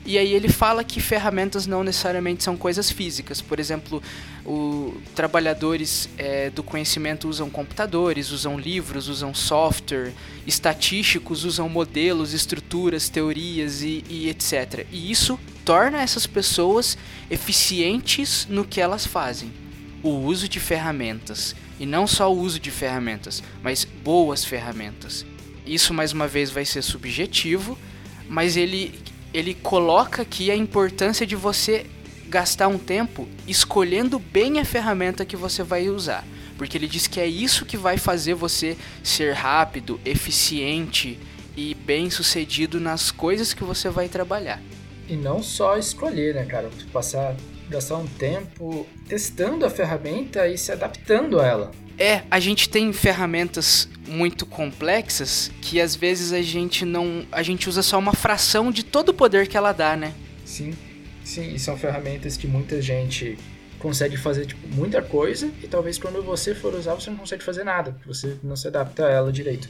E 0.10 0.18
aí 0.18 0.34
ele 0.34 0.50
fala 0.50 0.84
que 0.84 1.00
ferramentas 1.00 1.68
não 1.68 1.84
necessariamente 1.84 2.44
são 2.44 2.58
coisas 2.58 2.90
físicas. 2.90 3.42
Por 3.42 3.60
exemplo, 3.60 4.02
o, 4.44 4.96
trabalhadores 5.14 6.10
é, 6.18 6.50
do 6.50 6.64
conhecimento 6.64 7.30
usam 7.30 7.48
computadores, 7.48 8.32
usam 8.32 8.58
livros, 8.58 9.08
usam 9.08 9.36
software, 9.36 10.12
estatísticos 10.48 11.46
usam 11.46 11.70
modelos, 11.70 12.34
estruturas, 12.34 13.08
teorias 13.08 13.84
e, 13.84 14.04
e 14.10 14.28
etc. 14.30 14.88
E 14.92 15.12
isso 15.12 15.40
torna 15.64 16.02
essas 16.02 16.26
pessoas 16.26 16.98
eficientes 17.30 18.48
no 18.50 18.66
que 18.66 18.82
elas 18.82 19.06
fazem. 19.06 19.54
O 20.02 20.10
uso 20.10 20.50
de 20.50 20.60
ferramentas. 20.60 21.56
E 21.80 21.86
não 21.86 22.08
só 22.08 22.34
o 22.34 22.40
uso 22.40 22.60
de 22.60 22.72
ferramentas, 22.72 23.44
mas 23.62 23.86
boas 23.86 24.44
ferramentas. 24.44 25.24
Isso 25.68 25.94
mais 25.94 26.14
uma 26.14 26.28
vez 26.28 26.50
vai 26.50 26.66
ser 26.66 26.82
subjetivo, 26.82 27.78
mas 28.28 28.58
ele 28.58 29.00
ele 29.34 29.54
coloca 29.54 30.22
aqui 30.24 30.50
a 30.50 30.56
importância 30.56 31.26
de 31.26 31.36
você 31.36 31.86
gastar 32.28 32.68
um 32.68 32.78
tempo 32.78 33.28
escolhendo 33.48 34.20
bem 34.20 34.60
a 34.60 34.66
ferramenta 34.66 35.26
que 35.26 35.36
você 35.36 35.64
vai 35.64 35.90
usar. 35.90 36.26
Porque 36.58 36.78
ele 36.78 36.88
diz 36.88 37.08
que 37.08 37.20
é 37.20 37.26
isso 37.26 37.66
que 37.66 37.78
vai 37.78 37.98
fazer 37.98 38.34
você 38.34 38.78
ser 39.04 39.34
rápido, 39.34 40.00
eficiente 40.06 41.18
e 41.56 41.74
bem 41.74 42.10
sucedido 42.10 42.80
nas 42.80 43.12
coisas 43.12 43.54
que 43.54 43.64
você 43.64 43.90
vai 43.90 44.08
trabalhar. 44.08 44.62
E 45.08 45.16
não 45.16 45.42
só 45.42 45.78
escolher, 45.78 46.36
né, 46.36 46.46
cara? 46.46 46.70
Passar, 46.92 47.36
gastar 47.70 47.98
um 47.98 48.08
tempo 48.08 48.88
testando 49.08 49.66
a 49.66 49.70
ferramenta 49.70 50.48
e 50.48 50.58
se 50.58 50.72
adaptando 50.72 51.40
a 51.40 51.46
ela. 51.46 51.72
É, 51.98 52.24
a 52.32 52.40
gente 52.40 52.70
tem 52.70 52.92
ferramentas 52.94 53.90
muito 54.08 54.46
complexas 54.46 55.52
que 55.62 55.82
às 55.82 55.96
vezes 55.96 56.32
a 56.32 56.42
gente 56.42 56.86
não. 56.86 57.26
A 57.32 57.44
gente 57.44 57.68
usa 57.68 57.84
só 57.84 58.00
uma 58.00 58.14
fração 58.14 58.72
de 58.72 58.84
todo 58.84 59.10
o 59.10 59.14
poder 59.14 59.48
que 59.48 59.58
ela 59.58 59.74
dá, 59.74 59.98
né? 59.98 60.14
Sim, 60.46 60.74
sim, 61.24 61.54
e 61.54 61.60
são 61.60 61.78
ferramentas 61.78 62.38
que 62.38 62.48
muita 62.48 62.82
gente 62.82 63.38
consegue 63.80 64.18
fazer 64.18 64.46
tipo, 64.46 64.68
muita 64.76 65.02
coisa 65.02 65.50
e 65.64 65.68
talvez 65.68 65.98
quando 65.98 66.22
você 66.22 66.54
for 66.54 66.74
usar 66.74 66.96
você 66.96 67.10
não 67.10 67.18
consegue 67.18 67.44
fazer 67.44 67.64
nada, 67.64 67.92
porque 67.92 68.08
você 68.08 68.38
não 68.44 68.56
se 68.56 68.68
adapta 68.68 69.06
a 69.06 69.12
ela 69.12 69.32
direito. 69.32 69.70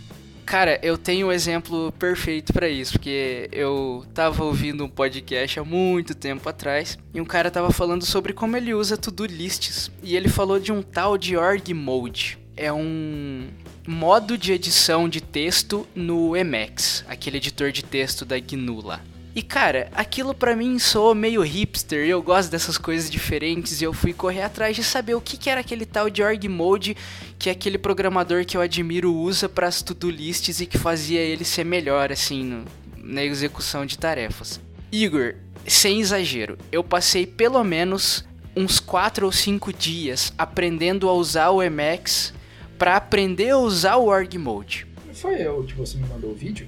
Cara, 0.50 0.80
eu 0.82 0.98
tenho 0.98 1.28
um 1.28 1.32
exemplo 1.32 1.92
perfeito 2.00 2.52
para 2.52 2.68
isso, 2.68 2.94
porque 2.94 3.48
eu 3.52 4.04
tava 4.16 4.44
ouvindo 4.44 4.84
um 4.84 4.90
podcast 4.90 5.60
há 5.60 5.64
muito 5.64 6.16
tempo 6.16 6.50
atrás 6.50 6.98
e 7.14 7.22
um 7.22 7.24
cara 7.24 7.52
tava 7.52 7.72
falando 7.72 8.04
sobre 8.04 8.34
como 8.34 8.58
ele 8.58 8.74
usa 8.74 8.98
to-do 8.98 9.28
lists 9.28 9.92
e 10.02 10.16
ele 10.16 10.28
falou 10.28 10.60
de 10.60 10.72
um 10.72 10.82
tal 10.82 11.20
de 11.20 11.38
org 11.38 11.72
mode. 11.72 12.40
É 12.58 12.74
um 12.74 13.48
modo 13.88 14.40
de 14.40 14.52
edição 14.52 15.08
de 15.08 15.22
texto 15.22 15.88
no 15.94 16.36
Emacs, 16.36 17.06
aquele 17.08 17.38
editor 17.38 17.72
de 17.72 17.84
texto 17.84 18.26
da 18.26 18.40
GNU 18.40 18.82
lá. 18.82 19.02
E 19.40 19.42
cara, 19.42 19.88
aquilo 19.94 20.34
para 20.34 20.54
mim 20.54 20.78
soou 20.78 21.16
meio 21.16 21.42
hipster, 21.42 22.06
eu 22.06 22.22
gosto 22.22 22.52
dessas 22.52 22.78
coisas 22.78 23.10
diferentes 23.10 23.80
e 23.80 23.86
eu 23.86 23.94
fui 23.94 24.12
correr 24.12 24.42
atrás 24.42 24.76
de 24.76 24.84
saber 24.84 25.16
o 25.16 25.22
que, 25.22 25.38
que 25.38 25.50
era 25.50 25.62
aquele 25.62 25.86
tal 25.86 26.10
de 26.10 26.22
org 26.22 26.46
mode 26.50 26.98
que 27.38 27.48
é 27.48 27.54
aquele 27.54 27.78
programador 27.78 28.44
que 28.46 28.58
eu 28.58 28.62
admiro 28.62 29.14
usa 29.14 29.48
para 29.48 29.66
as 29.66 29.82
to-do 29.82 30.10
lists 30.10 30.60
e 30.60 30.66
que 30.66 30.78
fazia 30.78 31.22
ele 31.22 31.46
ser 31.46 31.64
melhor 31.64 32.12
assim 32.12 32.44
no, 32.44 32.66
na 32.98 33.24
execução 33.24 33.86
de 33.86 33.98
tarefas. 33.98 34.60
Igor, 34.92 35.36
sem 35.66 36.02
exagero, 36.02 36.58
eu 36.70 36.84
passei 36.84 37.26
pelo 37.26 37.64
menos 37.64 38.26
uns 38.58 38.78
4 38.82 39.26
ou 39.26 39.32
5 39.32 39.72
dias 39.72 40.34
aprendendo 40.38 41.08
a 41.08 41.14
usar 41.14 41.52
o 41.52 41.64
Emacs 41.64 42.34
para 42.78 42.98
aprender 42.98 43.52
a 43.52 43.58
usar 43.58 43.96
o 43.96 44.08
org 44.08 44.38
mode. 44.38 44.86
Foi 45.14 45.42
eu 45.42 45.64
que 45.64 45.76
você 45.76 45.98
me 45.98 46.10
mandou 46.10 46.32
o 46.32 46.36
vídeo? 46.36 46.68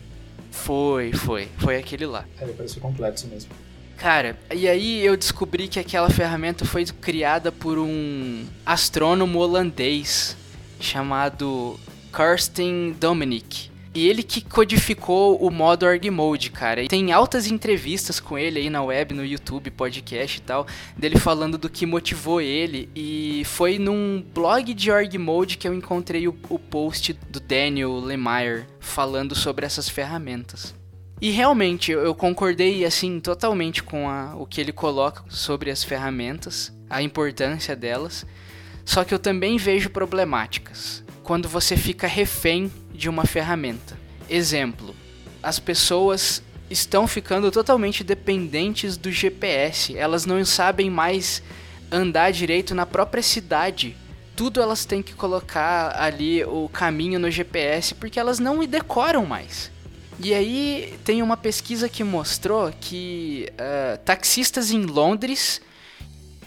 Foi, 0.62 1.12
foi. 1.12 1.48
Foi 1.58 1.78
aquele 1.78 2.06
lá. 2.06 2.26
É, 2.40 2.46
parece 2.48 2.80
complexo 2.80 3.28
mesmo. 3.28 3.52
Cara, 3.98 4.38
e 4.54 4.68
aí 4.68 5.04
eu 5.06 5.16
descobri 5.16 5.68
que 5.68 5.80
aquela 5.80 6.10
ferramenta 6.10 6.66
foi 6.66 6.86
criada 6.86 7.52
por 7.52 7.78
um 7.78 8.46
astrônomo 8.66 9.40
holandês 9.40 10.36
chamado 10.80 11.80
Karsten 12.12 12.96
Dominic. 13.00 13.71
E 13.94 14.08
ele 14.08 14.24
que 14.24 14.42
codificou 14.42 15.36
o 15.36 15.52
modo 15.52 15.86
org 15.86 16.10
mode, 16.10 16.50
cara. 16.50 16.82
E 16.84 16.88
tem 16.88 17.12
altas 17.12 17.48
entrevistas 17.48 18.22
com 18.22 18.38
ele 18.38 18.60
aí 18.60 18.70
na 18.70 18.82
web, 18.82 19.14
no 19.14 19.26
YouTube, 19.26 19.70
podcast 19.70 20.38
e 20.38 20.42
tal, 20.42 20.66
dele 20.96 21.20
falando 21.20 21.58
do 21.58 21.70
que 21.70 21.86
motivou 21.86 22.40
ele. 22.40 22.90
E 22.96 23.44
foi 23.46 23.78
num 23.78 24.24
blog 24.34 24.74
de 24.74 24.90
org 24.90 25.18
mode 25.18 25.58
que 25.58 25.68
eu 25.68 25.74
encontrei 25.74 26.26
o, 26.26 26.36
o 26.50 26.58
post 26.58 27.14
do 27.30 27.40
Daniel 27.40 28.00
Lemire 28.00 28.66
falando 28.80 29.36
sobre 29.36 29.66
essas 29.66 29.90
ferramentas. 29.90 30.74
E 31.20 31.30
realmente 31.30 31.92
eu 31.92 32.16
concordei 32.16 32.86
assim 32.86 33.20
totalmente 33.20 33.84
com 33.84 34.10
a, 34.10 34.36
o 34.38 34.46
que 34.46 34.62
ele 34.62 34.72
coloca 34.72 35.24
sobre 35.28 35.70
as 35.70 35.84
ferramentas, 35.84 36.74
a 36.90 37.04
importância 37.04 37.76
delas. 37.76 38.26
Só 38.86 39.04
que 39.04 39.14
eu 39.14 39.20
também 39.20 39.58
vejo 39.58 39.90
problemáticas 39.90 41.04
quando 41.32 41.48
você 41.48 41.78
fica 41.78 42.08
refém 42.08 42.70
de 42.94 43.08
uma 43.08 43.24
ferramenta. 43.24 43.98
Exemplo: 44.30 44.94
as 45.42 45.60
pessoas 45.60 46.44
estão 46.70 47.08
ficando 47.08 47.50
totalmente 47.50 48.04
dependentes 48.04 48.98
do 48.98 49.10
GPS, 49.10 49.98
elas 49.98 50.26
não 50.26 50.44
sabem 50.44 50.90
mais 50.90 51.42
andar 51.90 52.34
direito 52.34 52.76
na 52.76 52.86
própria 52.86 53.24
cidade. 53.24 53.96
Tudo 54.36 54.62
elas 54.62 54.84
têm 54.84 55.02
que 55.02 55.14
colocar 55.14 55.96
ali 55.98 56.44
o 56.44 56.68
caminho 56.68 57.18
no 57.18 57.32
GPS 57.32 57.96
porque 57.96 58.20
elas 58.20 58.38
não 58.38 58.60
decoram 58.68 59.26
mais. 59.26 59.72
E 60.20 60.34
aí 60.34 61.00
tem 61.06 61.22
uma 61.22 61.38
pesquisa 61.38 61.88
que 61.88 62.04
mostrou 62.04 62.74
que 62.78 63.48
uh, 63.54 63.98
taxistas 64.04 64.70
em 64.70 64.86
Londres 64.86 65.62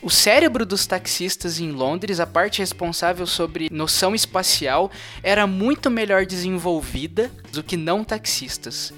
o 0.05 0.11
cérebro 0.11 0.67
dos 0.67 0.87
taxistas 0.87 1.59
em 1.59 1.73
Londres, 1.73 2.21
a 2.21 2.27
parte 2.27 2.59
responsável 2.59 3.27
sobre 3.27 3.71
noção 3.73 4.15
espacial, 4.15 4.91
era 5.23 5.47
muito 5.47 5.91
melhor 5.91 6.27
desenvolvida 6.27 7.31
do 7.51 7.63
que 7.63 7.75
não 7.75 8.05
taxistas. 8.05 8.93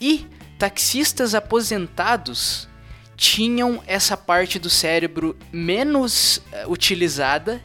E 0.00 0.26
taxistas 0.58 1.36
aposentados 1.36 2.68
tinham 3.16 3.80
essa 3.86 4.16
parte 4.16 4.58
do 4.58 4.68
cérebro 4.68 5.36
menos 5.52 6.38
uh, 6.38 6.68
utilizada 6.68 7.62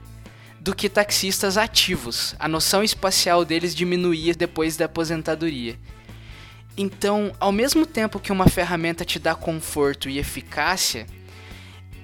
do 0.60 0.76
que 0.76 0.88
taxistas 0.88 1.58
ativos. 1.58 2.36
A 2.38 2.48
noção 2.48 2.84
espacial 2.84 3.44
deles 3.44 3.74
diminuía 3.74 4.36
depois 4.36 4.78
da 4.78 4.86
aposentadoria. 4.86 5.80
Então, 6.78 7.34
ao 7.40 7.52
mesmo 7.52 7.86
tempo 7.86 8.20
que 8.20 8.32
uma 8.32 8.48
ferramenta 8.48 9.04
te 9.04 9.18
dá 9.18 9.34
conforto 9.34 10.08
e 10.08 10.20
eficácia, 10.20 11.08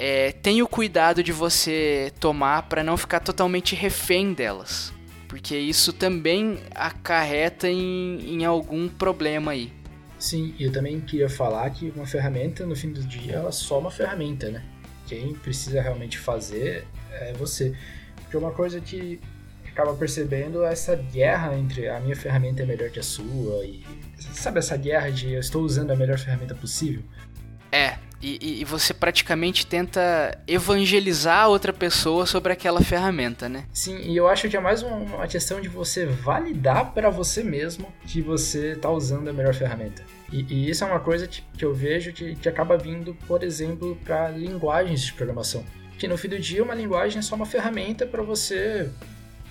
é, 0.04 0.32
tenha 0.32 0.64
o 0.64 0.68
cuidado 0.68 1.22
de 1.22 1.32
você 1.32 2.12
tomar 2.20 2.64
para 2.64 2.84
não 2.84 2.98
ficar 2.98 3.20
totalmente 3.20 3.76
refém 3.76 4.34
delas. 4.34 4.92
Porque 5.28 5.56
isso 5.56 5.94
também 5.94 6.58
acarreta 6.74 7.70
em, 7.70 8.20
em 8.36 8.44
algum 8.44 8.90
problema 8.90 9.52
aí. 9.52 9.72
Sim, 10.18 10.56
e 10.58 10.64
eu 10.64 10.72
também 10.72 11.00
queria 11.00 11.30
falar 11.30 11.70
que 11.70 11.94
uma 11.96 12.08
ferramenta, 12.08 12.66
no 12.66 12.76
fim 12.76 12.92
do 12.92 13.04
dia, 13.04 13.36
ela 13.36 13.50
é 13.50 13.52
só 13.52 13.78
uma 13.78 13.92
ferramenta, 13.92 14.50
né? 14.50 14.64
Quem 15.06 15.36
precisa 15.36 15.80
realmente 15.80 16.18
fazer 16.18 16.88
é 17.12 17.34
você. 17.34 17.76
Porque 18.16 18.36
uma 18.36 18.52
coisa 18.52 18.82
que 18.82 19.20
acaba 19.68 19.94
percebendo 19.94 20.64
é 20.64 20.72
essa 20.72 20.96
guerra 20.96 21.56
entre 21.56 21.88
a 21.88 22.00
minha 22.00 22.16
ferramenta 22.16 22.64
é 22.64 22.66
melhor 22.66 22.90
que 22.90 23.00
a 23.00 23.04
sua 23.04 23.64
e 23.64 23.86
sabe 24.34 24.58
essa 24.58 24.76
guerra 24.76 25.12
de 25.12 25.32
eu 25.32 25.40
estou 25.40 25.62
usando 25.62 25.92
a 25.92 25.96
melhor 25.96 26.18
ferramenta 26.18 26.56
possível? 26.56 27.04
É, 27.72 27.98
e, 28.22 28.62
e, 28.62 28.66
você 28.66 28.94
praticamente 28.94 29.66
tenta 29.66 30.38
evangelizar 30.48 31.44
a 31.44 31.48
outra 31.48 31.74
pessoa 31.74 32.26
sobre 32.26 32.54
aquela 32.54 32.82
ferramenta, 32.82 33.50
né? 33.50 33.66
Sim, 33.74 33.98
e 34.00 34.16
eu 34.16 34.28
acho 34.28 34.48
que 34.48 34.56
é 34.56 34.60
mais 34.60 34.84
uma, 34.84 34.96
uma 34.96 35.28
questão 35.28 35.60
de 35.60 35.68
você 35.68 36.06
validar 36.06 36.94
para 36.94 37.10
você 37.10 37.44
mesmo 37.44 37.92
que 38.06 38.22
você 38.22 38.76
tá 38.76 38.90
usando 38.90 39.28
a 39.28 39.34
melhor 39.34 39.54
ferramenta. 39.54 40.04
E, 40.32 40.46
e 40.50 40.70
isso 40.70 40.84
é 40.84 40.88
uma 40.88 41.00
coisa 41.00 41.28
que, 41.28 41.42
que 41.58 41.66
eu 41.66 41.74
vejo 41.74 42.14
que, 42.14 42.36
que 42.36 42.48
acaba 42.48 42.78
vindo, 42.78 43.16
por 43.28 43.44
exemplo, 43.44 43.98
para 44.06 44.30
linguagens 44.30 45.02
de 45.02 45.14
programação. 45.14 45.66
Que 45.98 46.08
no 46.08 46.18
fim 46.18 46.30
do 46.30 46.40
dia 46.40 46.64
uma 46.64 46.76
linguagem 46.76 47.20
é 47.20 47.22
só 47.22 47.36
uma 47.36 47.46
ferramenta 47.46 48.06
para 48.06 48.22
você 48.22 48.90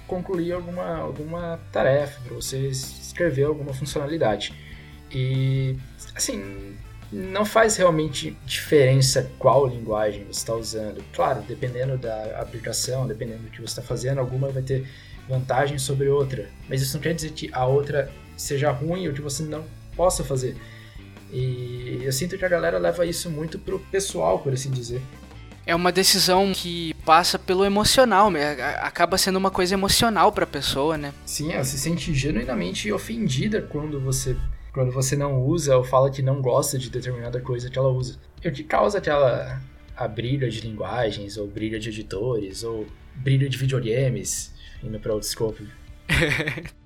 concluir 0.07 0.53
alguma, 0.53 0.99
alguma 0.99 1.61
tarefa, 1.71 2.21
para 2.23 2.35
você 2.35 2.69
escrever 2.69 3.45
alguma 3.45 3.73
funcionalidade. 3.73 4.53
E, 5.13 5.77
assim, 6.15 6.77
não 7.13 7.45
faz 7.45 7.77
realmente 7.77 8.37
diferença 8.47 9.31
qual 9.39 9.67
linguagem 9.67 10.25
você 10.25 10.31
está 10.31 10.55
usando. 10.55 11.03
Claro, 11.13 11.43
dependendo 11.43 11.99
da 11.99 12.41
aplicação, 12.41 13.07
dependendo 13.07 13.45
do 13.45 13.51
que 13.51 13.59
você 13.59 13.65
está 13.67 13.83
fazendo, 13.83 14.19
alguma 14.19 14.49
vai 14.49 14.63
ter 14.63 14.87
vantagem 15.29 15.79
sobre 15.79 16.09
outra. 16.09 16.49
Mas 16.69 16.83
isso 16.83 16.95
não 16.97 17.03
quer 17.03 17.15
dizer 17.15 17.33
que 17.33 17.51
a 17.53 17.67
outra 17.67 18.11
seja 18.37 18.71
ruim 18.71 19.09
ou 19.09 19.15
que 19.15 19.21
você 19.21 19.43
não 19.43 19.65
possa 19.97 20.25
fazer. 20.25 20.57
E 21.33 22.01
eu 22.03 22.13
sinto 22.13 22.37
que 22.37 22.45
a 22.45 22.49
galera 22.49 22.79
leva 22.79 23.07
isso 23.07 23.31
muito 23.31 23.59
pro 23.59 23.79
pessoal, 23.79 24.39
por 24.39 24.53
assim 24.53 24.71
dizer. 24.71 25.01
É 25.67 25.75
uma 25.75 25.93
decisão 25.93 26.53
que 26.53 26.95
passa 27.05 27.39
pelo 27.39 27.65
emocional, 27.65 28.33
acaba 28.81 29.17
sendo 29.17 29.37
uma 29.37 29.51
coisa 29.51 29.75
emocional 29.75 30.33
para 30.33 30.45
a 30.45 30.47
pessoa, 30.47 30.97
né? 30.97 31.13
Sim, 31.25 31.53
ela 31.53 31.63
se 31.63 31.79
sente 31.79 32.13
genuinamente 32.15 32.91
ofendida 32.91 33.63
quando 33.63 34.01
você 34.01 34.37
quando 34.73 34.93
você 34.93 35.17
não 35.17 35.43
usa 35.43 35.77
ou 35.77 35.85
fala 35.85 36.11
que 36.11 36.23
não 36.23 36.41
gosta 36.41 36.79
de 36.79 36.91
determinada 36.91 37.41
coisa 37.41 37.69
que 37.69 37.79
ela 37.79 37.89
usa. 37.89 38.19
E 38.43 38.49
o 38.49 38.53
que 38.53 38.63
causa 38.65 38.99
aquela 38.99 39.61
a 39.97 40.09
briga 40.09 40.49
de 40.49 40.61
linguagens 40.61 41.37
ou 41.37 41.47
briga 41.47 41.79
de 41.79 41.91
editores 41.91 42.65
ou 42.65 42.87
briga 43.17 43.49
de 43.49 43.59
videogames, 43.59 44.55
indo 44.83 44.99
para 44.99 45.13
outro 45.13 45.29
escopo. 45.29 45.63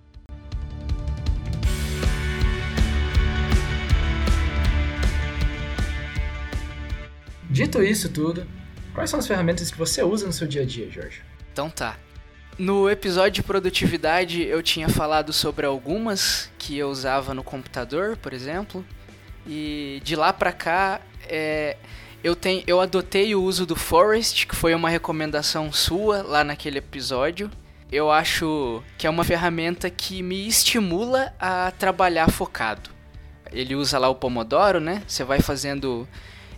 Dito 7.49 7.81
isso 7.83 8.09
tudo, 8.09 8.45
quais 8.93 9.09
são 9.11 9.21
as 9.21 9.29
ferramentas 9.29 9.71
que 9.71 9.79
você 9.79 10.03
usa 10.03 10.27
no 10.27 10.33
seu 10.33 10.49
dia 10.49 10.63
a 10.63 10.65
dia, 10.65 10.91
Jorge? 10.91 11.23
Então 11.53 11.71
tá. 11.71 11.97
No 12.57 12.89
episódio 12.89 13.33
de 13.33 13.43
produtividade 13.43 14.43
eu 14.43 14.63
tinha 14.63 14.89
falado 14.89 15.33
sobre 15.33 15.67
algumas 15.67 16.51
que 16.57 16.79
eu 16.79 16.89
usava 16.89 17.35
no 17.35 17.43
computador, 17.43 18.17
por 18.17 18.33
exemplo, 18.33 18.85
e 19.47 20.01
de 20.05 20.15
lá 20.15 20.33
pra 20.33 20.53
cá 20.53 21.01
é, 21.29 21.77
eu, 22.23 22.37
tenho, 22.37 22.63
eu 22.67 22.81
adotei 22.81 23.35
o 23.35 23.43
uso 23.43 23.67
do 23.67 23.75
Forest, 23.75 24.47
que 24.47 24.55
foi 24.55 24.75
uma 24.75 24.89
recomendação 24.89 25.73
sua 25.73 26.23
lá 26.23 26.45
naquele 26.45 26.79
episódio. 26.79 27.51
Eu 27.91 28.11
acho 28.11 28.83
que 28.97 29.07
é 29.07 29.11
uma 29.11 29.25
ferramenta 29.25 29.91
que 29.91 30.23
me 30.23 30.47
estimula 30.47 31.35
a 31.39 31.73
trabalhar 31.73 32.31
focado. 32.31 32.89
Ele 33.53 33.75
usa 33.75 33.99
lá 33.99 34.09
o 34.09 34.15
Pomodoro, 34.15 34.81
né? 34.81 35.03
Você 35.07 35.23
vai 35.23 35.41
fazendo 35.41 36.09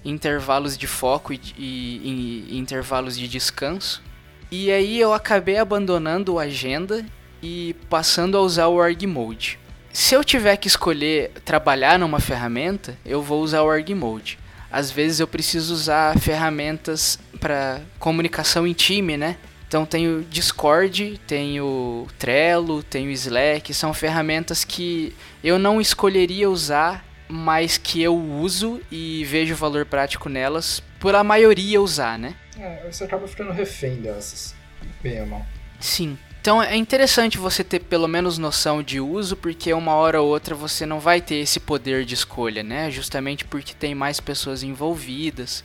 intervalos 0.04 0.78
de 0.78 0.86
foco 0.86 1.32
e, 1.32 1.40
e, 1.58 2.46
e 2.50 2.58
intervalos 2.58 3.18
de 3.18 3.26
descanso. 3.26 4.02
E 4.50 4.70
aí 4.70 5.00
eu 5.00 5.12
acabei 5.12 5.58
abandonando 5.58 6.34
o 6.34 6.38
agenda 6.38 7.04
e 7.42 7.74
passando 7.90 8.36
a 8.36 8.40
usar 8.40 8.66
o 8.66 8.74
org 8.74 9.06
mode. 9.06 9.58
Se 9.92 10.14
eu 10.14 10.22
tiver 10.22 10.56
que 10.56 10.68
escolher 10.68 11.30
trabalhar 11.44 11.98
numa 11.98 12.20
ferramenta, 12.20 12.96
eu 13.04 13.22
vou 13.22 13.42
usar 13.42 13.62
o 13.62 13.66
org 13.66 13.94
mode. 13.94 14.38
Às 14.70 14.90
vezes 14.90 15.20
eu 15.20 15.26
preciso 15.26 15.72
usar 15.72 16.18
ferramentas 16.18 17.18
para 17.40 17.80
comunicação 17.98 18.66
em 18.66 18.72
time, 18.72 19.16
né? 19.16 19.36
Então 19.66 19.84
tenho 19.84 20.24
Discord, 20.30 21.20
tenho 21.26 22.06
Trello, 22.18 22.82
tenho 22.82 23.10
Slack, 23.10 23.72
são 23.74 23.92
ferramentas 23.92 24.64
que 24.64 25.14
eu 25.42 25.58
não 25.58 25.80
escolheria 25.80 26.48
usar 26.48 27.04
mas 27.28 27.76
que 27.76 28.02
eu 28.02 28.16
uso 28.16 28.80
e 28.90 29.24
vejo 29.24 29.54
valor 29.54 29.84
prático 29.84 30.28
nelas 30.28 30.82
por 30.98 31.14
a 31.14 31.24
maioria 31.24 31.80
usar, 31.80 32.18
né? 32.18 32.34
É, 32.58 32.90
você 32.90 33.04
acaba 33.04 33.26
ficando 33.28 33.52
refém 33.52 33.96
dessas, 33.96 34.54
bem 35.02 35.20
ou 35.20 35.26
mal. 35.26 35.46
Sim. 35.80 36.18
Então 36.40 36.62
é 36.62 36.76
interessante 36.76 37.38
você 37.38 37.64
ter 37.64 37.80
pelo 37.80 38.06
menos 38.06 38.38
noção 38.38 38.82
de 38.82 39.00
uso, 39.00 39.36
porque 39.36 39.72
uma 39.72 39.94
hora 39.94 40.22
ou 40.22 40.28
outra 40.28 40.54
você 40.54 40.86
não 40.86 41.00
vai 41.00 41.20
ter 41.20 41.36
esse 41.36 41.58
poder 41.58 42.04
de 42.04 42.14
escolha, 42.14 42.62
né? 42.62 42.90
Justamente 42.90 43.44
porque 43.44 43.74
tem 43.74 43.94
mais 43.94 44.20
pessoas 44.20 44.62
envolvidas. 44.62 45.64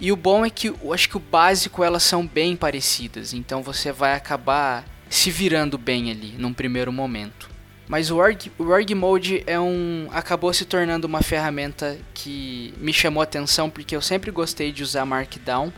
E 0.00 0.10
o 0.10 0.16
bom 0.16 0.44
é 0.44 0.50
que 0.50 0.68
eu 0.68 0.92
acho 0.92 1.08
que 1.08 1.16
o 1.16 1.20
básico 1.20 1.84
elas 1.84 2.02
são 2.02 2.26
bem 2.26 2.56
parecidas, 2.56 3.32
então 3.32 3.62
você 3.62 3.92
vai 3.92 4.14
acabar 4.14 4.84
se 5.08 5.30
virando 5.30 5.78
bem 5.78 6.10
ali 6.10 6.34
num 6.36 6.52
primeiro 6.52 6.92
momento. 6.92 7.48
Mas 7.86 8.10
o 8.10 8.16
org, 8.16 8.50
o 8.58 8.64
org 8.64 8.94
Mode 8.94 9.44
é 9.46 9.60
um, 9.60 10.08
acabou 10.10 10.52
se 10.52 10.64
tornando 10.64 11.06
uma 11.06 11.22
ferramenta 11.22 11.96
que 12.12 12.74
me 12.78 12.92
chamou 12.92 13.22
atenção 13.22 13.70
porque 13.70 13.94
eu 13.94 14.00
sempre 14.00 14.30
gostei 14.30 14.72
de 14.72 14.82
usar 14.82 15.04
Markdown. 15.04 15.72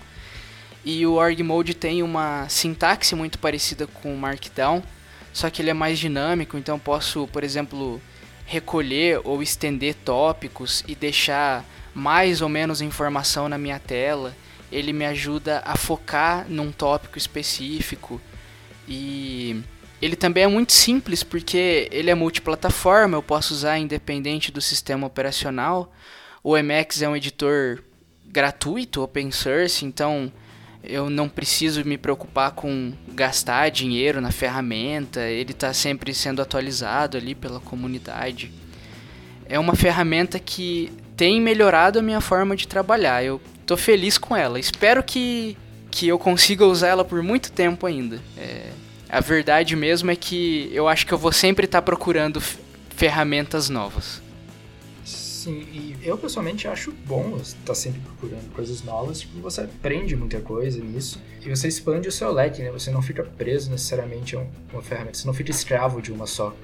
E 0.85 1.07
o 1.07 1.15
org 1.15 1.43
Mode 1.43 1.75
tem 1.75 2.03
uma 2.03 2.47
sintaxe 2.49 3.15
muito 3.15 3.39
parecida 3.39 3.87
com 3.87 4.15
o 4.15 4.19
Markdown, 4.19 4.83
só 5.33 5.49
que 5.49 5.63
ele 5.63 5.71
é 5.71 5.75
mais 5.75 5.99
dinâmico, 5.99 6.59
então 6.59 6.79
posso, 6.79 7.27
por 7.29 7.43
exemplo, 7.43 8.01
recolher 8.45 9.21
ou 9.25 9.43
estender 9.43 9.95
tópicos 9.95 10.85
e 10.87 10.95
deixar 10.95 11.65
mais 11.95 12.43
ou 12.43 12.49
menos 12.49 12.83
informação 12.83 13.49
na 13.49 13.57
minha 13.57 13.79
tela. 13.79 14.37
Ele 14.71 14.93
me 14.93 15.07
ajuda 15.07 15.63
a 15.65 15.77
focar 15.77 16.47
num 16.49 16.71
tópico 16.71 17.17
específico 17.17 18.21
e 18.87 19.63
ele 20.03 20.17
também 20.17 20.45
é 20.45 20.49
muito 20.49 20.73
simples 20.73 21.23
porque 21.23 21.89
ele 21.91 22.11
é 22.11 22.15
multiplataforma, 22.15 23.17
eu 23.17 23.23
posso 23.23 23.55
usar 23.55 23.79
independente 23.79 24.53
do 24.53 24.61
sistema 24.61 25.07
operacional. 25.07 25.91
O 26.43 26.57
Emacs 26.57 27.01
é 27.01 27.09
um 27.09 27.17
editor 27.17 27.83
gratuito, 28.27 29.01
open 29.01 29.31
source, 29.31 29.85
então 29.85 30.31
eu 30.87 31.09
não 31.09 31.29
preciso 31.29 31.85
me 31.85 31.97
preocupar 31.97 32.53
com 32.53 32.93
gastar 33.09 33.71
dinheiro 33.71 34.21
na 34.21 34.31
ferramenta, 34.31 35.21
ele 35.21 35.53
está 35.53 35.73
sempre 35.73 36.13
sendo 36.13 36.43
atualizado 36.43 37.17
ali 37.17 37.35
pela 37.35 37.61
comunidade. 37.61 38.53
É 39.49 39.59
uma 39.59 39.75
ferramenta 39.75 40.39
que 40.39 40.93
tem 41.17 41.41
melhorado 41.41 41.99
a 41.99 42.03
minha 42.03 42.21
forma 42.21 42.57
de 42.57 42.69
trabalhar, 42.69 43.25
eu 43.25 43.41
estou 43.61 43.77
feliz 43.77 44.19
com 44.19 44.37
ela. 44.37 44.59
Espero 44.59 45.03
que, 45.03 45.57
que 45.91 46.09
eu 46.09 46.19
consiga 46.19 46.67
usar 46.67 46.89
ela 46.89 47.05
por 47.05 47.23
muito 47.23 47.53
tempo 47.53 47.87
ainda. 47.87 48.21
É, 48.37 48.71
a 49.09 49.21
verdade 49.21 49.77
mesmo 49.77 50.11
é 50.11 50.17
que 50.17 50.71
eu 50.73 50.89
acho 50.89 51.07
que 51.07 51.15
eu 51.15 51.19
vou 51.19 51.33
sempre 51.33 51.67
estar 51.67 51.81
tá 51.81 51.83
procurando 51.83 52.43
ferramentas 52.91 53.69
novas. 53.69 54.24
Sim, 55.45 55.61
e 55.75 55.95
eu 56.03 56.17
pessoalmente 56.17 56.67
acho 56.67 56.91
bom 56.91 57.37
estar 57.37 57.75
sempre 57.75 58.01
procurando 58.01 58.51
coisas 58.55 58.83
novas, 58.83 59.23
porque 59.23 59.43
você 59.43 59.61
aprende 59.61 60.17
muita 60.17 60.41
coisa 60.41 60.83
nisso 60.83 61.21
e 61.45 61.51
você 61.51 61.69
expande 61.69 62.09
o 62.09 62.13
seu 62.13 62.33
leque, 62.33 62.63
né? 62.63 62.71
Você 62.71 62.91
não 62.91 63.03
fica 63.03 63.23
preso 63.23 63.71
necessariamente 63.71 64.37
a 64.37 64.47
uma 64.73 64.81
ferramenta, 64.81 65.19
você 65.19 65.27
não 65.27 65.35
fica 65.35 65.51
escravo 65.51 66.01
de 66.01 66.11
uma 66.11 66.27
só. 66.27 66.57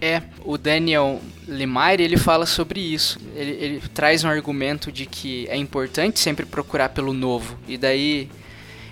É, 0.00 0.22
o 0.46 0.56
Daniel 0.56 1.20
Limire, 1.46 2.02
ele 2.02 2.16
fala 2.16 2.46
sobre 2.46 2.80
isso. 2.80 3.20
Ele, 3.36 3.50
ele 3.50 3.82
traz 3.92 4.24
um 4.24 4.28
argumento 4.30 4.90
de 4.90 5.04
que 5.04 5.46
é 5.48 5.56
importante 5.58 6.18
sempre 6.18 6.46
procurar 6.46 6.88
pelo 6.88 7.12
novo. 7.12 7.58
E 7.68 7.76
daí 7.76 8.30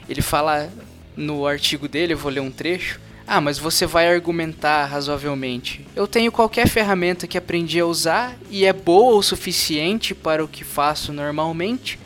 ele 0.07 0.21
fala 0.21 0.71
no 1.17 1.47
artigo 1.47 1.89
dele, 1.89 2.13
eu 2.13 2.19
vou 2.19 2.31
ler 2.31 2.41
um 2.41 2.51
trecho. 2.51 3.01
Ah, 3.31 3.43
mas 3.43 3.59
você 3.59 3.85
vai 3.85 4.09
argumentar 4.09 4.87
razoavelmente. 4.87 5.85
Eu 5.95 6.07
tenho 6.07 6.33
qualquer 6.33 6.67
ferramenta 6.67 7.27
que 7.27 7.37
aprendi 7.37 7.79
a 7.79 7.85
usar 7.85 8.35
e 8.51 8.65
é 8.65 8.73
boa 8.73 9.17
o 9.17 9.23
suficiente 9.23 10.15
para 10.15 10.43
o 10.43 10.49
que 10.49 10.65
faço 10.65 11.13
normalmente. 11.13 11.99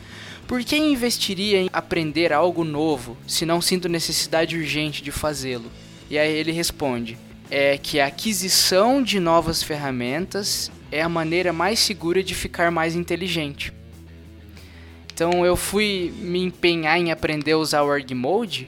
Por 0.45 0.61
que 0.65 0.75
investiria 0.75 1.61
em 1.61 1.69
aprender 1.71 2.33
algo 2.33 2.65
novo 2.65 3.15
se 3.25 3.45
não 3.45 3.61
sinto 3.61 3.87
necessidade 3.87 4.57
urgente 4.57 5.01
de 5.01 5.11
fazê-lo? 5.11 5.71
E 6.09 6.17
aí 6.17 6.29
ele 6.29 6.51
responde: 6.51 7.17
é 7.49 7.77
que 7.77 8.01
a 8.01 8.07
aquisição 8.07 9.01
de 9.01 9.17
novas 9.17 9.63
ferramentas 9.63 10.69
é 10.91 11.01
a 11.01 11.07
maneira 11.07 11.53
mais 11.53 11.79
segura 11.79 12.21
de 12.21 12.35
ficar 12.35 12.69
mais 12.69 12.97
inteligente. 12.97 13.71
Então 15.13 15.45
eu 15.45 15.55
fui 15.55 16.13
me 16.17 16.43
empenhar 16.43 16.99
em 16.99 17.13
aprender 17.13 17.53
a 17.53 17.57
usar 17.57 17.83
o 17.83 17.87
Org 17.87 18.13
Mode 18.13 18.67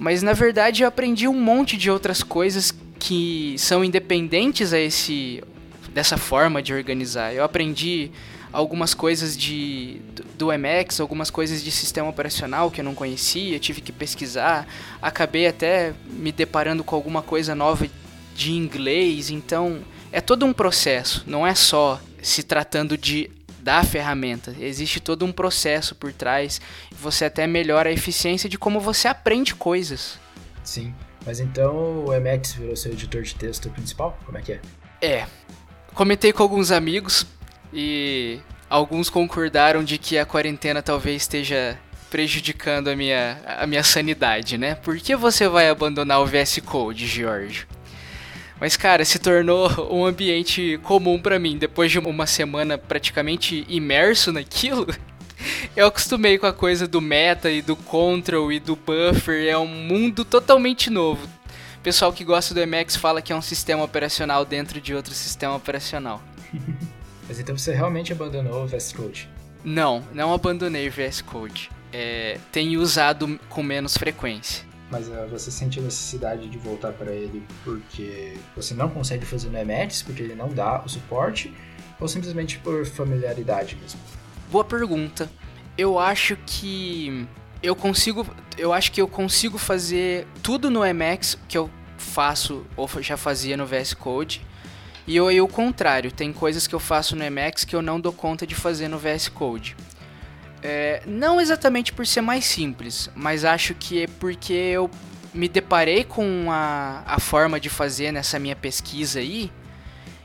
mas 0.00 0.22
na 0.22 0.32
verdade 0.32 0.82
eu 0.82 0.88
aprendi 0.88 1.28
um 1.28 1.38
monte 1.38 1.76
de 1.76 1.90
outras 1.90 2.22
coisas 2.22 2.74
que 2.98 3.54
são 3.58 3.84
independentes 3.84 4.72
a 4.72 4.80
esse 4.80 5.44
dessa 5.92 6.16
forma 6.16 6.62
de 6.62 6.72
organizar. 6.72 7.34
Eu 7.34 7.44
aprendi 7.44 8.10
algumas 8.50 8.94
coisas 8.94 9.36
de 9.36 10.00
do 10.38 10.46
MX, 10.46 11.00
algumas 11.00 11.28
coisas 11.28 11.62
de 11.62 11.70
sistema 11.70 12.08
operacional 12.08 12.70
que 12.70 12.80
eu 12.80 12.84
não 12.84 12.94
conhecia, 12.94 13.58
tive 13.58 13.82
que 13.82 13.92
pesquisar, 13.92 14.66
acabei 15.02 15.46
até 15.46 15.92
me 16.06 16.32
deparando 16.32 16.82
com 16.82 16.96
alguma 16.96 17.20
coisa 17.20 17.54
nova 17.54 17.86
de 18.34 18.52
inglês, 18.52 19.28
então 19.28 19.80
é 20.10 20.20
todo 20.22 20.46
um 20.46 20.52
processo, 20.54 21.24
não 21.26 21.46
é 21.46 21.54
só 21.54 22.00
se 22.22 22.42
tratando 22.42 22.96
de 22.96 23.30
da 23.60 23.84
ferramenta. 23.84 24.54
Existe 24.58 25.00
todo 25.00 25.24
um 25.24 25.32
processo 25.32 25.94
por 25.94 26.12
trás. 26.12 26.60
Você 26.92 27.26
até 27.26 27.46
melhora 27.46 27.90
a 27.90 27.92
eficiência 27.92 28.48
de 28.48 28.58
como 28.58 28.80
você 28.80 29.06
aprende 29.08 29.54
coisas. 29.54 30.18
Sim. 30.64 30.94
Mas 31.24 31.40
então 31.40 32.04
o 32.06 32.14
Emacs 32.14 32.52
virou 32.54 32.74
seu 32.74 32.92
editor 32.92 33.22
de 33.22 33.34
texto 33.34 33.68
principal? 33.70 34.18
Como 34.24 34.38
é 34.38 34.42
que 34.42 34.52
é? 34.52 34.60
É. 35.02 35.26
comentei 35.94 36.32
com 36.32 36.42
alguns 36.42 36.70
amigos 36.70 37.26
e 37.72 38.40
alguns 38.68 39.10
concordaram 39.10 39.84
de 39.84 39.98
que 39.98 40.18
a 40.18 40.26
quarentena 40.26 40.82
talvez 40.82 41.22
esteja 41.22 41.78
prejudicando 42.10 42.88
a 42.88 42.96
minha, 42.96 43.40
a 43.46 43.66
minha 43.66 43.84
sanidade, 43.84 44.58
né? 44.58 44.74
Por 44.74 44.98
que 44.98 45.14
você 45.14 45.48
vai 45.48 45.68
abandonar 45.68 46.20
o 46.20 46.26
VS 46.26 46.58
Code, 46.64 47.06
Giorgio? 47.06 47.66
Mas, 48.60 48.76
cara, 48.76 49.04
se 49.04 49.18
tornou 49.18 49.70
um 49.90 50.04
ambiente 50.04 50.78
comum 50.82 51.18
para 51.18 51.38
mim. 51.38 51.56
Depois 51.56 51.90
de 51.90 51.98
uma 51.98 52.26
semana 52.26 52.76
praticamente 52.76 53.64
imerso 53.68 54.32
naquilo, 54.32 54.86
eu 55.74 55.86
acostumei 55.86 56.36
com 56.36 56.46
a 56.46 56.52
coisa 56.52 56.86
do 56.86 57.00
meta 57.00 57.50
e 57.50 57.62
do 57.62 57.74
control 57.74 58.52
e 58.52 58.60
do 58.60 58.76
buffer. 58.76 59.48
É 59.48 59.56
um 59.56 59.66
mundo 59.66 60.24
totalmente 60.24 60.90
novo. 60.90 61.26
O 61.78 61.82
pessoal 61.82 62.12
que 62.12 62.22
gosta 62.22 62.52
do 62.52 62.60
Emacs 62.60 62.94
fala 62.94 63.22
que 63.22 63.32
é 63.32 63.36
um 63.36 63.40
sistema 63.40 63.82
operacional 63.82 64.44
dentro 64.44 64.82
de 64.82 64.94
outro 64.94 65.14
sistema 65.14 65.56
operacional. 65.56 66.22
Mas 67.26 67.40
então 67.40 67.56
você 67.56 67.72
realmente 67.72 68.12
abandonou 68.12 68.64
o 68.64 68.66
VS 68.66 68.92
Code? 68.92 69.30
Não, 69.64 70.04
não 70.12 70.34
abandonei 70.34 70.88
o 70.88 70.92
VS 70.92 71.22
Code. 71.22 71.70
É, 71.92 72.38
tenho 72.52 72.80
usado 72.80 73.38
com 73.48 73.62
menos 73.62 73.96
frequência. 73.96 74.69
Mas 74.90 75.08
uh, 75.08 75.28
você 75.30 75.50
sente 75.50 75.80
necessidade 75.80 76.48
de 76.48 76.58
voltar 76.58 76.92
para 76.92 77.12
ele 77.12 77.42
porque 77.64 78.34
você 78.56 78.74
não 78.74 78.88
consegue 78.88 79.24
fazer 79.24 79.48
no 79.48 79.58
Emacs, 79.58 80.02
porque 80.02 80.22
ele 80.22 80.34
não 80.34 80.48
dá 80.48 80.82
o 80.84 80.88
suporte, 80.88 81.54
ou 82.00 82.08
simplesmente 82.08 82.58
por 82.58 82.84
familiaridade 82.84 83.76
mesmo? 83.80 84.00
Boa 84.50 84.64
pergunta. 84.64 85.30
Eu 85.78 85.98
acho 85.98 86.36
que 86.44 87.26
eu 87.62 87.76
consigo, 87.76 88.26
eu 88.58 88.72
acho 88.72 88.90
que 88.90 89.00
eu 89.00 89.06
consigo 89.06 89.58
fazer 89.58 90.26
tudo 90.42 90.70
no 90.70 90.84
Emacs 90.84 91.38
que 91.46 91.56
eu 91.56 91.70
faço 91.96 92.66
ou 92.76 92.88
já 93.00 93.16
fazia 93.16 93.56
no 93.56 93.66
VS 93.66 93.94
Code. 93.94 94.44
E 95.06 95.16
eu, 95.16 95.30
eu 95.30 95.44
o 95.44 95.48
contrário, 95.48 96.10
tem 96.10 96.32
coisas 96.32 96.66
que 96.66 96.74
eu 96.74 96.80
faço 96.80 97.14
no 97.14 97.22
Emacs 97.24 97.64
que 97.64 97.76
eu 97.76 97.82
não 97.82 98.00
dou 98.00 98.12
conta 98.12 98.46
de 98.46 98.54
fazer 98.54 98.88
no 98.88 98.98
VS 98.98 99.28
Code. 99.28 99.76
É, 100.62 101.02
não 101.06 101.40
exatamente 101.40 101.92
por 101.92 102.06
ser 102.06 102.20
mais 102.20 102.44
simples, 102.44 103.10
mas 103.14 103.44
acho 103.44 103.74
que 103.74 104.02
é 104.02 104.06
porque 104.06 104.52
eu 104.52 104.90
me 105.32 105.48
deparei 105.48 106.04
com 106.04 106.50
a, 106.50 107.02
a 107.06 107.18
forma 107.18 107.58
de 107.58 107.68
fazer 107.68 108.12
nessa 108.12 108.38
minha 108.38 108.56
pesquisa 108.56 109.20
aí 109.20 109.50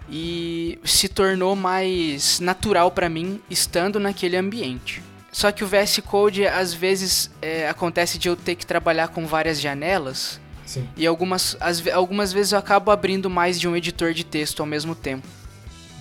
e 0.09 0.79
se 0.83 1.07
tornou 1.07 1.55
mais 1.55 2.39
natural 2.39 2.91
para 2.91 3.09
mim 3.09 3.41
estando 3.49 3.99
naquele 3.99 4.37
ambiente. 4.37 5.01
Só 5.31 5.51
que 5.51 5.63
o 5.63 5.67
VS 5.67 5.99
Code 6.05 6.47
às 6.47 6.73
vezes 6.73 7.29
é, 7.41 7.67
acontece 7.67 8.17
de 8.17 8.29
eu 8.29 8.35
ter 8.35 8.55
que 8.55 8.65
trabalhar 8.65 9.09
com 9.09 9.25
várias 9.27 9.59
janelas 9.59 10.39
Sim. 10.65 10.87
e 10.95 11.05
algumas, 11.05 11.57
as, 11.59 11.85
algumas 11.87 12.31
vezes 12.31 12.53
eu 12.53 12.59
acabo 12.59 12.89
abrindo 12.89 13.29
mais 13.29 13.59
de 13.59 13.67
um 13.67 13.75
editor 13.75 14.13
de 14.13 14.23
texto 14.23 14.61
ao 14.61 14.65
mesmo 14.65 14.95
tempo. 14.95 15.27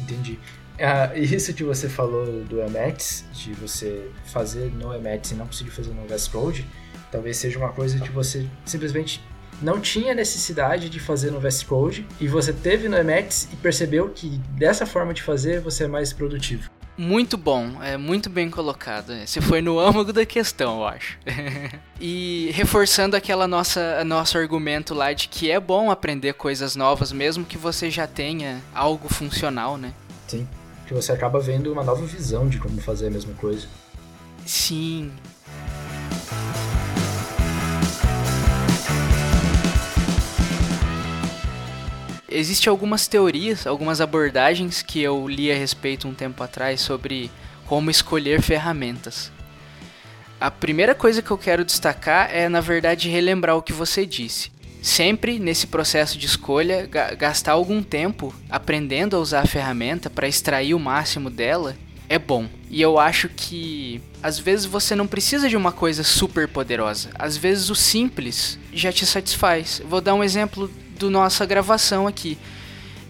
Entendi. 0.01 0.39
Ah, 0.79 1.17
isso 1.17 1.55
que 1.55 1.63
você 1.63 1.89
falou 1.89 2.27
do 2.45 2.61
Emacs, 2.61 3.25
de 3.33 3.53
você 3.53 4.11
fazer 4.27 4.73
no 4.73 4.93
Emacs 4.93 5.31
e 5.31 5.35
não 5.35 5.47
conseguir 5.47 5.71
fazer 5.71 5.93
no 5.93 6.07
VS 6.07 6.29
Code, 6.29 6.67
talvez 7.13 7.37
seja 7.37 7.59
uma 7.59 7.71
coisa 7.71 8.01
que 8.01 8.11
você 8.11 8.47
simplesmente 8.65 9.23
não 9.63 9.81
tinha 9.81 10.15
necessidade 10.15 10.91
de 10.91 10.99
fazer 10.99 11.31
no 11.31 11.39
VS 11.39 11.63
Code 11.63 12.07
e 12.21 12.27
você 12.27 12.53
teve 12.53 12.89
no 12.89 12.97
Emacs 12.97 13.49
e 13.53 13.57
percebeu 13.57 14.09
que 14.09 14.29
dessa 14.51 14.85
forma 14.85 15.15
de 15.15 15.23
fazer 15.23 15.61
você 15.61 15.85
é 15.85 15.89
mais 15.89 16.13
produtivo. 16.13 16.69
Muito 16.97 17.37
bom, 17.37 17.83
é 17.83 17.97
muito 17.97 18.31
bem 18.31 18.49
colocado. 18.49 19.13
Você 19.27 19.41
foi 19.41 19.61
no 19.61 19.81
âmago 19.81 20.13
da 20.13 20.25
questão, 20.25 20.79
eu 20.79 20.87
acho. 20.87 21.19
e 22.01 22.51
reforçando 22.53 23.17
aquela 23.17 23.49
nossa 23.49 24.05
nosso 24.05 24.39
argumento 24.39 24.95
lá 24.95 25.13
de 25.13 25.29
que 25.29 25.51
é 25.51 25.59
bom 25.59 25.91
aprender 25.91 26.35
coisas 26.35 26.77
novas 26.77 27.11
mesmo 27.13 27.45
que 27.45 27.59
você 27.59 27.91
já 27.91 28.07
tenha 28.07 28.61
algo 28.73 29.09
funcional, 29.09 29.77
né? 29.77 29.93
Sim 30.29 30.47
que 30.87 30.95
você 30.95 31.13
acaba 31.13 31.41
vendo 31.41 31.73
uma 31.73 31.83
nova 31.83 32.05
visão 32.05 32.49
de 32.49 32.59
como 32.59 32.81
fazer 32.81 33.09
a 33.09 33.11
mesma 33.11 33.35
coisa. 33.35 33.67
Sim. 34.45 35.13
Existem 42.29 42.69
algumas 42.71 43.07
teorias, 43.07 43.67
algumas 43.67 44.01
abordagens 44.01 44.83
que 44.83 45.01
eu 45.01 45.29
li 45.29 45.53
a 45.53 45.55
respeito 45.55 46.09
um 46.09 46.15
tempo 46.15 46.43
atrás 46.43 46.81
sobre 46.81 47.31
como 47.65 47.91
escolher 47.91 48.43
ferramentas. 48.43 49.31
A 50.41 50.51
primeira 50.51 50.95
coisa 50.95 51.23
que 51.23 51.31
eu 51.31 51.39
quero 51.39 51.65
destacar 51.65 52.29
é, 52.35 52.49
na 52.49 52.61
verdade, 52.61 53.09
relembrar 53.09 53.57
o 53.57 53.63
que 53.63 53.73
você 53.73 54.05
disse 54.05 54.54
sempre 54.85 55.39
nesse 55.39 55.67
processo 55.67 56.19
de 56.19 56.27
escolha 56.27 56.87
gastar 57.17 57.53
algum 57.53 57.83
tempo 57.83 58.35
aprendendo 58.51 59.17
a 59.17 59.19
usar 59.19 59.41
a 59.41 59.47
ferramenta 59.47 60.11
para 60.11 60.29
extrair 60.29 60.75
o 60.75 60.79
máximo 60.79 61.31
dela 61.31 61.75
é 62.07 62.19
bom. 62.19 62.47
E 62.69 62.83
eu 62.83 62.99
acho 62.99 63.31
que 63.31 64.03
às 64.23 64.39
vezes 64.39 64.67
você 64.67 64.95
não 64.95 65.07
precisa 65.07 65.49
de 65.49 65.57
uma 65.57 65.73
coisa 65.73 66.05
super 66.05 66.47
poderosa. 66.47 67.09
Às 67.19 67.35
vezes 67.35 67.71
o 67.71 67.75
simples 67.75 68.59
já 68.75 68.93
te 68.93 69.07
satisfaz. 69.07 69.81
Vou 69.89 70.03
dar 70.03 70.13
um 70.13 70.23
exemplo 70.23 70.71
do 70.99 71.09
nossa 71.09 71.47
gravação 71.47 72.07
aqui. 72.07 72.37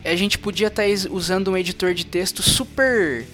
A 0.04 0.14
gente 0.14 0.38
podia 0.38 0.68
estar 0.68 0.84
tá 0.84 1.10
usando 1.10 1.50
um 1.50 1.56
editor 1.56 1.92
de 1.92 2.06
texto 2.06 2.40
super 2.40 3.26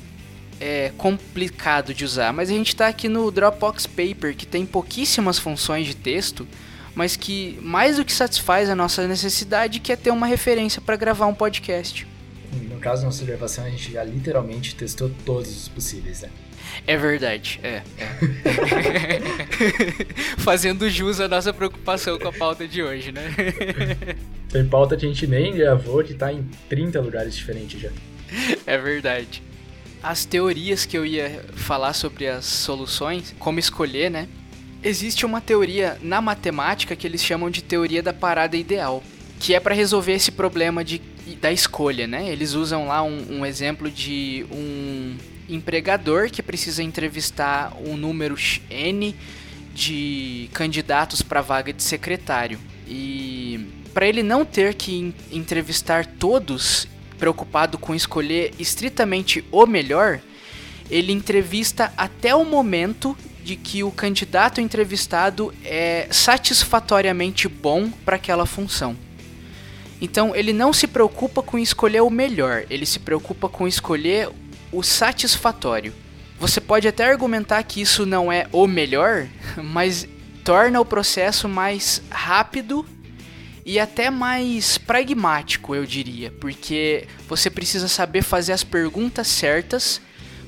é, 0.59 0.92
complicado 0.96 1.92
de 1.92 2.07
usar, 2.07 2.33
mas 2.33 2.48
a 2.48 2.55
gente 2.55 2.68
está 2.68 2.88
aqui 2.88 3.07
no 3.07 3.31
Dropbox 3.31 3.87
Paper 3.87 4.35
que 4.35 4.46
tem 4.46 4.64
pouquíssimas 4.64 5.38
funções 5.38 5.87
de 5.87 5.94
texto 5.94 6.48
mas 6.94 7.16
que 7.16 7.59
mais 7.62 7.96
do 7.96 8.05
que 8.05 8.12
satisfaz 8.12 8.68
a 8.68 8.74
nossa 8.74 9.07
necessidade, 9.07 9.81
que 9.81 9.92
é 9.92 9.96
ter 9.96 10.11
uma 10.11 10.26
referência 10.26 10.81
para 10.81 10.96
gravar 10.96 11.26
um 11.26 11.35
podcast. 11.35 12.07
No 12.53 12.79
caso 12.79 13.03
da 13.03 13.07
nossa 13.07 13.24
gravação, 13.24 13.64
a 13.64 13.70
gente 13.70 13.92
já 13.92 14.03
literalmente 14.03 14.74
testou 14.74 15.11
todos 15.24 15.50
os 15.50 15.68
possíveis, 15.68 16.22
né? 16.22 16.31
É 16.87 16.96
verdade, 16.96 17.61
é. 17.62 17.83
é. 17.98 18.11
Fazendo 20.38 20.88
jus 20.88 21.20
à 21.20 21.29
nossa 21.29 21.53
preocupação 21.53 22.18
com 22.18 22.29
a 22.29 22.33
pauta 22.33 22.66
de 22.66 22.83
hoje, 22.83 23.12
né? 23.12 23.35
Tem 24.50 24.66
pauta 24.66 24.96
que 24.96 25.05
a 25.05 25.09
gente 25.09 25.26
nem 25.26 25.55
gravou, 25.55 26.03
que 26.03 26.14
tá 26.14 26.33
em 26.33 26.42
30 26.68 27.00
lugares 27.00 27.37
diferentes 27.37 27.81
já. 27.81 27.90
É 28.66 28.79
verdade. 28.79 29.42
As 30.03 30.24
teorias 30.24 30.87
que 30.87 30.96
eu 30.96 31.05
ia 31.05 31.44
falar 31.55 31.92
sobre 31.92 32.26
as 32.26 32.46
soluções, 32.46 33.35
como 33.38 33.59
escolher, 33.59 34.11
né? 34.11 34.29
Existe 34.82 35.26
uma 35.26 35.40
teoria 35.40 35.98
na 36.02 36.20
matemática 36.20 36.96
que 36.96 37.06
eles 37.06 37.24
chamam 37.24 37.50
de 37.50 37.62
teoria 37.62 38.02
da 38.02 38.12
parada 38.12 38.56
ideal, 38.56 39.02
que 39.38 39.54
é 39.54 39.60
para 39.60 39.74
resolver 39.74 40.12
esse 40.12 40.30
problema 40.30 40.84
de, 40.84 41.00
da 41.40 41.52
escolha, 41.52 42.06
né? 42.06 42.30
Eles 42.30 42.54
usam 42.54 42.86
lá 42.86 43.02
um, 43.02 43.38
um 43.38 43.46
exemplo 43.46 43.90
de 43.90 44.46
um 44.50 45.16
empregador 45.48 46.30
que 46.30 46.42
precisa 46.42 46.82
entrevistar 46.82 47.76
um 47.84 47.96
número 47.96 48.36
N 48.70 49.14
de 49.74 50.48
candidatos 50.52 51.22
para 51.22 51.40
vaga 51.40 51.72
de 51.72 51.82
secretário. 51.82 52.58
E 52.86 53.66
para 53.92 54.06
ele 54.06 54.22
não 54.22 54.44
ter 54.44 54.74
que 54.74 55.14
entrevistar 55.30 56.06
todos, 56.06 56.86
preocupado 57.18 57.78
com 57.78 57.94
escolher 57.94 58.52
estritamente 58.58 59.44
o 59.50 59.66
melhor, 59.66 60.20
ele 60.90 61.12
entrevista 61.12 61.92
até 61.96 62.34
o 62.34 62.44
momento 62.44 63.16
de 63.44 63.57
que 63.57 63.83
o 63.83 63.90
candidato 63.90 64.61
entrevistado 64.61 65.53
é 65.64 66.07
satisfatoriamente 66.11 67.48
bom 67.48 67.90
para 67.90 68.16
aquela 68.16 68.46
função. 68.46 68.96
Então 70.00 70.35
ele 70.35 70.53
não 70.53 70.72
se 70.72 70.87
preocupa 70.87 71.42
com 71.42 71.59
escolher 71.59 72.00
o 72.00 72.11
melhor, 72.11 72.64
ele 72.70 72.87
se 72.87 72.98
preocupa 72.98 73.48
com 73.48 73.68
escolher 73.68 74.31
o 74.72 74.83
satisfatório. 74.83 75.92
Você 76.38 76.61
pode 76.61 76.88
até 76.88 77.05
argumentar 77.05 77.62
que 77.64 77.83
isso 77.83 78.07
não 78.07 78.33
é 78.33 78.46
o 78.50 78.66
melhor, 78.66 79.26
mas 79.62 80.09
torna 80.42 80.81
o 80.81 80.85
processo 80.85 81.48
mais 81.48 82.03
rápido 82.11 82.87
e 83.64 83.79
até 83.79 84.10
mais 84.10 84.79
pragmático, 84.79 85.75
eu 85.75 85.85
diria, 85.85 86.31
porque 86.40 87.06
você 87.29 87.50
precisa 87.50 87.88
saber 87.88 88.23
fazer 88.23 88.52
as 88.52 88.64
perguntas 88.64 89.29
certas 89.29 90.00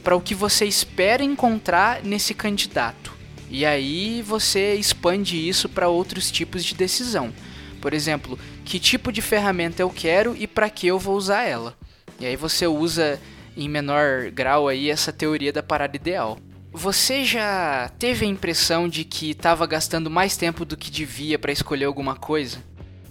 para 0.03 0.17
o 0.17 0.21
que 0.21 0.35
você 0.35 0.65
espera 0.65 1.23
encontrar 1.23 2.03
nesse 2.03 2.35
candidato. 2.35 3.13
E 3.51 3.67
aí 3.67 4.23
você 4.23 4.75
expande 4.75 5.49
isso 5.49 5.69
para 5.69 5.89
outros 5.89 6.31
tipos 6.31 6.65
de 6.65 6.75
decisão. 6.75 7.33
Por 7.81 7.93
exemplo, 7.93 8.39
que 8.65 8.79
tipo 8.79 9.13
de 9.13 9.21
ferramenta 9.21 9.83
eu 9.83 9.91
quero 9.91 10.35
e 10.39 10.47
para 10.47 10.71
que 10.71 10.87
eu 10.87 10.99
vou 10.99 11.17
usar 11.17 11.43
ela. 11.43 11.77
E 12.19 12.27
aí 12.27 12.37
você 12.37 12.67
usa 12.67 13.21
em 13.57 13.69
menor 13.69 14.31
grau 14.31 14.69
aí 14.69 14.89
essa 14.89 15.13
teoria 15.13 15.53
da 15.53 15.63
parada 15.63 15.97
ideal. 15.97 16.39
Você 16.73 17.25
já 17.25 17.91
teve 17.99 18.25
a 18.25 18.29
impressão 18.29 18.89
de 18.89 19.05
que 19.05 19.33
estava 19.33 19.67
gastando 19.67 20.09
mais 20.09 20.37
tempo 20.37 20.65
do 20.65 20.77
que 20.77 20.91
devia 20.91 21.39
para 21.39 21.53
escolher 21.53 21.85
alguma 21.85 22.17
coisa? 22.17 22.59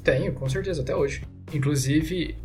Tenho, 0.04 0.34
com 0.34 0.50
certeza, 0.50 0.82
até 0.82 0.96
hoje. 0.96 1.22
Inclusive, 1.54 2.36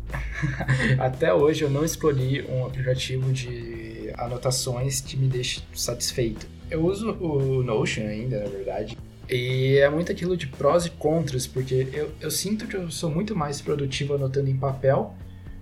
até 0.99 1.33
hoje 1.33 1.63
eu 1.63 1.69
não 1.71 1.83
escolhi 1.83 2.45
um 2.47 2.65
aplicativo 2.65 3.31
de 3.33 3.96
anotações 4.17 5.01
que 5.01 5.15
me 5.15 5.27
deixe 5.27 5.61
satisfeito. 5.73 6.47
Eu 6.69 6.85
uso 6.85 7.11
o 7.11 7.63
Notion 7.63 8.03
ainda, 8.03 8.39
na 8.39 8.49
verdade. 8.49 8.97
E 9.29 9.77
é 9.77 9.89
muito 9.89 10.11
aquilo 10.11 10.37
de 10.37 10.47
prós 10.47 10.85
e 10.85 10.89
contras, 10.89 11.45
porque 11.45 11.87
eu, 11.93 12.11
eu 12.21 12.31
sinto 12.31 12.65
que 12.65 12.75
eu 12.75 12.89
sou 12.89 13.09
muito 13.09 13.35
mais 13.35 13.61
produtivo 13.61 14.15
anotando 14.15 14.49
em 14.49 14.55
papel 14.55 15.13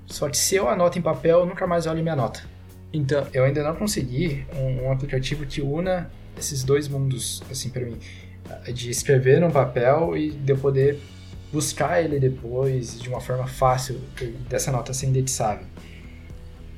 Só 0.06 0.30
que 0.30 0.38
se 0.38 0.56
eu 0.56 0.70
anoto 0.70 0.99
em 0.99 1.01
papel, 1.01 1.39
eu 1.39 1.45
nunca 1.45 1.66
mais 1.66 1.88
olho 1.88 2.01
minha 2.01 2.16
nota. 2.16 2.43
Então, 2.93 3.28
eu 3.34 3.43
ainda 3.43 3.64
não 3.64 3.76
consegui 3.76 4.45
um, 4.56 4.86
um 4.86 4.91
aplicativo 4.91 5.45
que 5.45 5.62
una 5.62 6.10
esses 6.38 6.64
dois 6.64 6.88
mundos, 6.88 7.41
assim, 7.49 7.70
para 7.70 7.84
mim. 7.86 7.97
De 8.72 8.89
escrever 8.89 9.41
num 9.41 9.49
papel 9.49 10.16
e 10.16 10.32
de 10.32 10.53
eu 10.53 10.58
poder 10.58 10.99
buscar 11.51 12.03
ele 12.03 12.20
depois 12.20 12.99
de 13.01 13.10
uma 13.10 13.20
forma 13.20 13.47
fácil, 13.47 13.99
dessa 14.47 14.72
nota 14.72 14.93
ser 14.93 15.08
indexável. 15.08 15.66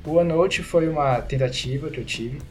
O 0.08 0.16
OneNote 0.16 0.64
foi 0.64 0.88
uma 0.88 1.20
tentativa 1.20 1.90
que 1.90 2.00
eu 2.00 2.06
tive, 2.06 2.42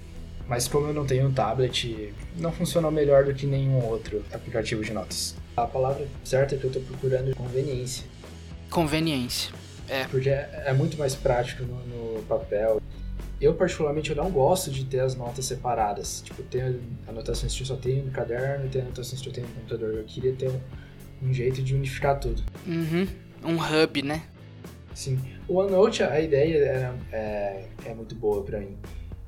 mas 0.46 0.68
como 0.68 0.88
eu 0.88 0.92
não 0.92 1.06
tenho 1.06 1.26
um 1.26 1.32
tablet, 1.32 2.12
não 2.36 2.52
funcionou 2.52 2.90
melhor 2.90 3.24
do 3.24 3.32
que 3.32 3.46
nenhum 3.46 3.82
outro 3.82 4.22
aplicativo 4.30 4.84
de 4.84 4.92
notas. 4.92 5.34
A 5.56 5.66
palavra 5.66 6.06
certa 6.22 6.54
que 6.54 6.64
eu 6.64 6.68
estou 6.68 6.82
procurando 6.82 7.30
é 7.30 7.34
conveniência. 7.34 8.04
Conveniência, 8.68 9.54
é. 9.88 10.04
Porque 10.04 10.28
é, 10.28 10.64
é 10.66 10.72
muito 10.74 10.98
mais 10.98 11.14
prático 11.14 11.62
no, 11.62 11.76
no, 11.86 12.22
papel. 12.24 12.78
Eu, 13.40 13.54
particularmente, 13.54 14.10
eu 14.10 14.16
não 14.16 14.30
gosto 14.30 14.70
de 14.70 14.84
ter 14.84 15.00
as 15.00 15.14
notas 15.14 15.46
separadas. 15.46 16.20
Tipo, 16.20 16.42
tem 16.42 16.78
anotações 17.08 17.54
que 17.54 17.62
eu 17.62 17.66
só 17.66 17.76
tenho 17.76 18.04
no 18.04 18.10
caderno 18.10 18.68
tem 18.68 18.82
anotações 18.82 19.22
que 19.22 19.30
eu 19.30 19.32
tenho 19.32 19.46
no 19.46 19.54
computador. 19.54 19.94
Eu 19.94 20.04
queria 20.04 20.34
ter 20.34 20.50
um, 20.50 20.60
um 21.22 21.32
jeito 21.32 21.62
de 21.62 21.74
unificar 21.74 22.20
tudo. 22.20 22.42
Uhum. 22.66 23.08
Um 23.42 23.56
hub, 23.56 24.02
né? 24.02 24.24
Sim. 24.96 25.20
O 25.46 25.58
OneNote, 25.58 26.02
a 26.02 26.18
ideia 26.18 26.56
é, 26.56 26.92
é, 27.12 27.64
é 27.84 27.94
muito 27.94 28.14
boa 28.14 28.42
para 28.42 28.58
mim. 28.58 28.78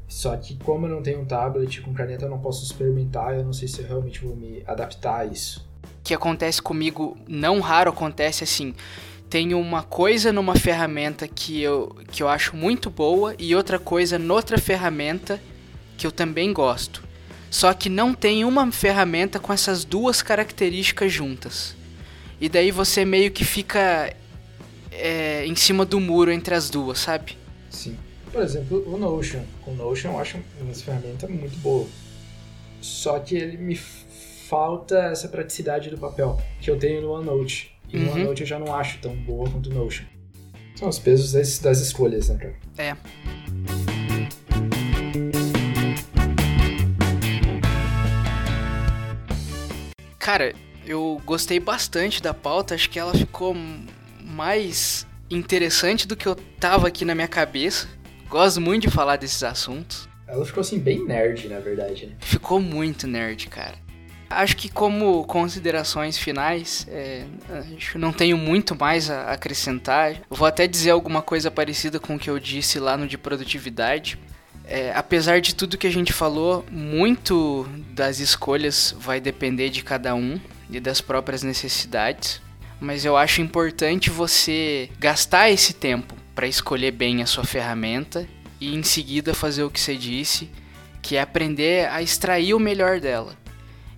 Só 0.08 0.34
que 0.34 0.56
como 0.56 0.86
eu 0.86 0.90
não 0.90 1.02
tenho 1.02 1.20
um 1.20 1.26
tablet 1.26 1.82
com 1.82 1.92
caneta, 1.92 2.24
eu 2.24 2.30
não 2.30 2.38
posso 2.38 2.64
experimentar, 2.64 3.34
eu 3.34 3.44
não 3.44 3.52
sei 3.52 3.68
se 3.68 3.82
eu 3.82 3.86
realmente 3.86 4.24
vou 4.24 4.34
me 4.34 4.62
adaptar 4.66 5.20
a 5.20 5.24
isso. 5.26 5.68
O 5.84 6.02
que 6.02 6.14
acontece 6.14 6.62
comigo, 6.62 7.18
não 7.28 7.60
raro 7.60 7.90
acontece 7.90 8.42
assim, 8.42 8.74
tenho 9.28 9.60
uma 9.60 9.82
coisa 9.82 10.32
numa 10.32 10.56
ferramenta 10.56 11.28
que 11.28 11.60
eu, 11.60 11.94
que 12.10 12.22
eu 12.22 12.30
acho 12.30 12.56
muito 12.56 12.88
boa 12.88 13.34
e 13.38 13.54
outra 13.54 13.78
coisa 13.78 14.18
noutra 14.18 14.56
ferramenta 14.56 15.38
que 15.98 16.06
eu 16.06 16.10
também 16.10 16.50
gosto. 16.50 17.04
Só 17.50 17.74
que 17.74 17.90
não 17.90 18.14
tem 18.14 18.42
uma 18.42 18.72
ferramenta 18.72 19.38
com 19.38 19.52
essas 19.52 19.84
duas 19.84 20.22
características 20.22 21.12
juntas. 21.12 21.76
E 22.40 22.48
daí 22.48 22.70
você 22.70 23.04
meio 23.04 23.30
que 23.30 23.44
fica 23.44 24.14
é, 24.98 25.46
em 25.46 25.54
cima 25.54 25.84
do 25.84 26.00
muro 26.00 26.30
entre 26.30 26.54
as 26.54 26.68
duas, 26.68 26.98
sabe? 26.98 27.36
Sim. 27.70 27.96
Por 28.32 28.42
exemplo, 28.42 28.84
o 28.86 28.98
Notion. 28.98 29.42
O 29.66 29.72
Notion 29.72 30.10
eu 30.12 30.18
acho 30.18 30.38
uma 30.60 30.74
ferramenta 30.74 31.26
muito 31.26 31.56
boa. 31.58 31.86
Só 32.80 33.18
que 33.18 33.36
ele 33.36 33.56
me 33.56 33.74
falta 33.76 34.96
essa 35.10 35.28
praticidade 35.28 35.90
do 35.90 35.98
papel 35.98 36.40
que 36.60 36.70
eu 36.70 36.78
tenho 36.78 37.02
no 37.02 37.12
OneNote. 37.12 37.74
E 37.88 37.96
uhum. 37.96 38.04
no 38.04 38.12
OneNote 38.12 38.42
eu 38.42 38.46
já 38.46 38.58
não 38.58 38.74
acho 38.74 38.98
tão 39.00 39.14
boa 39.14 39.48
quanto 39.48 39.70
o 39.70 39.74
Notion. 39.74 40.04
São 40.74 40.88
os 40.88 40.98
pesos 40.98 41.32
das, 41.32 41.58
das 41.58 41.80
escolhas, 41.80 42.28
né, 42.28 42.36
cara? 42.36 42.56
É. 42.76 42.96
Cara, 50.18 50.54
eu 50.86 51.20
gostei 51.24 51.58
bastante 51.58 52.22
da 52.22 52.34
pauta, 52.34 52.74
acho 52.74 52.90
que 52.90 52.98
ela 52.98 53.14
ficou 53.14 53.56
mais 54.38 55.04
interessante 55.28 56.06
do 56.06 56.14
que 56.14 56.28
eu 56.28 56.36
tava 56.60 56.86
aqui 56.86 57.04
na 57.04 57.12
minha 57.12 57.26
cabeça. 57.26 57.88
Gosto 58.28 58.60
muito 58.60 58.82
de 58.82 58.90
falar 58.90 59.16
desses 59.16 59.42
assuntos. 59.42 60.08
Ela 60.28 60.46
ficou 60.46 60.60
assim 60.60 60.78
bem 60.78 61.04
nerd, 61.04 61.48
na 61.48 61.58
verdade. 61.58 62.06
Né? 62.06 62.12
Ficou 62.20 62.60
muito 62.60 63.08
nerd, 63.08 63.48
cara. 63.48 63.74
Acho 64.30 64.56
que 64.56 64.68
como 64.68 65.24
considerações 65.24 66.16
finais, 66.16 66.86
é, 66.88 67.24
acho 67.76 67.98
não 67.98 68.12
tenho 68.12 68.36
muito 68.36 68.76
mais 68.76 69.10
a 69.10 69.32
acrescentar. 69.32 70.20
Vou 70.30 70.46
até 70.46 70.68
dizer 70.68 70.90
alguma 70.90 71.20
coisa 71.20 71.50
parecida 71.50 71.98
com 71.98 72.14
o 72.14 72.18
que 72.18 72.30
eu 72.30 72.38
disse 72.38 72.78
lá 72.78 72.96
no 72.96 73.08
de 73.08 73.18
produtividade. 73.18 74.18
É, 74.64 74.92
apesar 74.94 75.40
de 75.40 75.52
tudo 75.54 75.78
que 75.78 75.86
a 75.86 75.92
gente 75.92 76.12
falou, 76.12 76.64
muito 76.70 77.66
das 77.90 78.20
escolhas 78.20 78.94
vai 79.00 79.18
depender 79.18 79.70
de 79.70 79.82
cada 79.82 80.14
um 80.14 80.38
e 80.70 80.78
das 80.78 81.00
próprias 81.00 81.42
necessidades. 81.42 82.40
Mas 82.80 83.04
eu 83.04 83.16
acho 83.16 83.40
importante 83.40 84.10
você 84.10 84.88
gastar 84.98 85.50
esse 85.50 85.74
tempo 85.74 86.14
para 86.34 86.46
escolher 86.46 86.92
bem 86.92 87.22
a 87.22 87.26
sua 87.26 87.44
ferramenta 87.44 88.28
e 88.60 88.74
em 88.74 88.82
seguida 88.82 89.34
fazer 89.34 89.64
o 89.64 89.70
que 89.70 89.80
você 89.80 89.96
disse, 89.96 90.48
que 91.02 91.16
é 91.16 91.20
aprender 91.20 91.88
a 91.88 92.00
extrair 92.00 92.54
o 92.54 92.60
melhor 92.60 93.00
dela. 93.00 93.34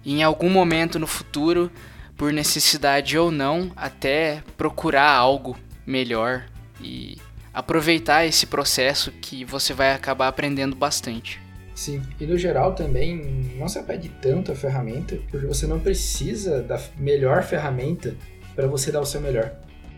E 0.04 0.14
em 0.14 0.22
algum 0.22 0.48
momento 0.48 0.98
no 0.98 1.06
futuro, 1.06 1.70
por 2.16 2.32
necessidade 2.32 3.18
ou 3.18 3.30
não, 3.30 3.70
até 3.76 4.42
procurar 4.56 5.10
algo 5.10 5.56
melhor 5.86 6.46
e 6.80 7.18
aproveitar 7.52 8.24
esse 8.24 8.46
processo 8.46 9.10
que 9.12 9.44
você 9.44 9.74
vai 9.74 9.92
acabar 9.92 10.28
aprendendo 10.28 10.74
bastante. 10.74 11.40
Sim, 11.74 12.02
e 12.20 12.26
no 12.26 12.36
geral 12.36 12.74
também 12.74 13.54
não 13.58 13.68
se 13.68 13.82
pede 13.82 14.10
tanto 14.20 14.52
a 14.52 14.54
ferramenta, 14.54 15.18
porque 15.30 15.46
você 15.46 15.66
não 15.66 15.80
precisa 15.80 16.62
da 16.62 16.80
melhor 16.98 17.42
ferramenta 17.42 18.14
para 18.60 18.68
você 18.68 18.92
dar 18.92 19.00
o 19.00 19.06
seu 19.06 19.20
melhor. 19.20 19.52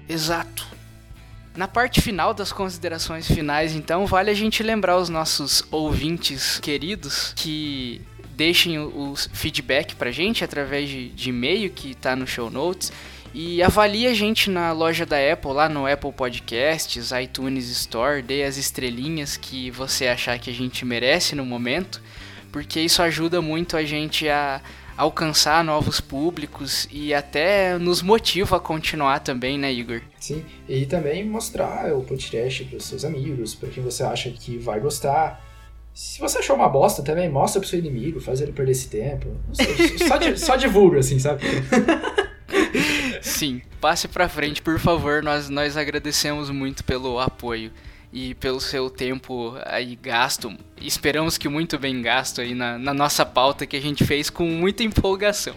Exato. 0.09 0.67
Na 1.55 1.67
parte 1.67 2.01
final 2.01 2.33
das 2.33 2.53
considerações 2.53 3.27
finais, 3.27 3.75
então, 3.75 4.07
vale 4.07 4.31
a 4.31 4.35
gente 4.35 4.63
lembrar 4.63 4.97
os 4.97 5.09
nossos 5.09 5.65
ouvintes 5.71 6.59
queridos 6.61 7.33
que 7.37 8.01
deixem 8.35 8.79
o 8.79 9.15
feedback 9.33 9.95
pra 9.97 10.11
gente 10.11 10.43
através 10.43 10.89
de, 10.89 11.11
de 11.11 11.29
e-mail 11.29 11.71
que 11.71 11.95
tá 11.95 12.17
no 12.17 12.27
show 12.27 12.51
notes 12.51 12.91
e 13.35 13.63
avalie 13.63 14.07
a 14.07 14.15
gente 14.15 14.49
na 14.49 14.73
loja 14.73 15.05
da 15.05 15.17
Apple, 15.33 15.53
lá 15.53 15.69
no 15.69 15.87
Apple 15.87 16.13
Podcasts, 16.13 17.11
iTunes 17.13 17.69
Store, 17.69 18.23
dê 18.23 18.45
as 18.45 18.57
estrelinhas 18.57 19.37
que 19.37 19.71
você 19.71 20.07
achar 20.07 20.39
que 20.39 20.51
a 20.51 20.55
gente 20.55 20.85
merece 20.85 21.35
no 21.35 21.45
momento, 21.45 22.01
porque 22.51 22.81
isso 22.81 23.03
ajuda 23.03 23.43
muito 23.43 23.77
a 23.77 23.85
gente 23.85 24.29
a 24.29 24.61
alcançar 24.97 25.65
novos 25.65 26.01
públicos 26.01 26.87
e 26.91 27.13
até 27.15 27.79
nos 27.79 28.03
motiva 28.03 28.57
a 28.57 28.61
continuar 28.61 29.21
também, 29.21 29.59
né, 29.59 29.73
Igor? 29.73 30.01
Sim, 30.19 30.45
e 30.69 30.87
também 30.87 31.25
mostrar 31.25 31.93
o 31.95 32.03
podcast 32.03 32.65
para 32.65 32.77
os 32.77 32.85
seus 32.85 33.05
amigos, 33.05 33.55
para 33.55 33.69
quem 33.69 33.83
você 33.83 34.03
acha 34.03 34.31
que 34.31 34.59
vai 34.59 34.81
gostar. 34.81 35.45
Se 35.95 36.21
você 36.21 36.39
achou 36.39 36.57
uma 36.57 36.69
bosta 36.69 37.03
também, 37.03 37.29
mostra 37.29 37.61
pro 37.61 37.69
seu 37.69 37.79
inimigo, 37.79 38.21
faz 38.21 38.41
ele 38.41 38.53
perder 38.53 38.73
esse 38.73 38.89
tempo. 38.89 39.29
Só, 39.53 40.37
só 40.37 40.57
divulga, 40.57 41.01
assim, 41.01 41.19
sabe? 41.19 41.43
Sim, 43.21 43.61
passe 43.81 44.09
pra 44.09 44.29
frente, 44.29 44.63
por 44.63 44.79
favor. 44.79 45.23
Nós, 45.23 45.49
nós 45.49 45.77
agradecemos 45.77 46.51
muito 46.51 46.83
pelo 46.83 47.19
apoio 47.19 47.71
e 48.13 48.35
pelo 48.35 48.61
seu 48.61 48.91
tempo 48.91 49.55
aí 49.65 49.97
gasto. 49.97 50.55
Esperamos 50.81 51.39
que 51.39 51.49
muito 51.49 51.79
bem 51.79 52.03
gasto 52.03 52.41
aí 52.41 52.55
na, 52.55 52.79
na 52.79 52.93
nossa 52.93 53.25
pauta 53.25 53.67
que 53.67 53.77
a 53.77 53.81
gente 53.81 54.05
fez 54.05 54.29
com 54.29 54.45
muita 54.45 54.83
empolgação. 54.83 55.57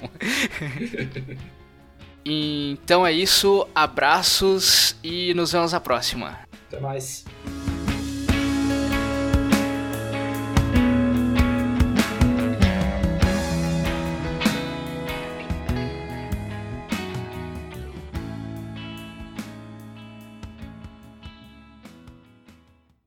então 2.24 3.06
é 3.06 3.12
isso, 3.12 3.68
abraços 3.76 4.95
e 5.03 5.34
nos 5.34 5.51
vemos 5.51 5.74
na 5.74 5.80
próxima. 5.80 6.39
Até 6.68 6.80
mais. 6.80 7.26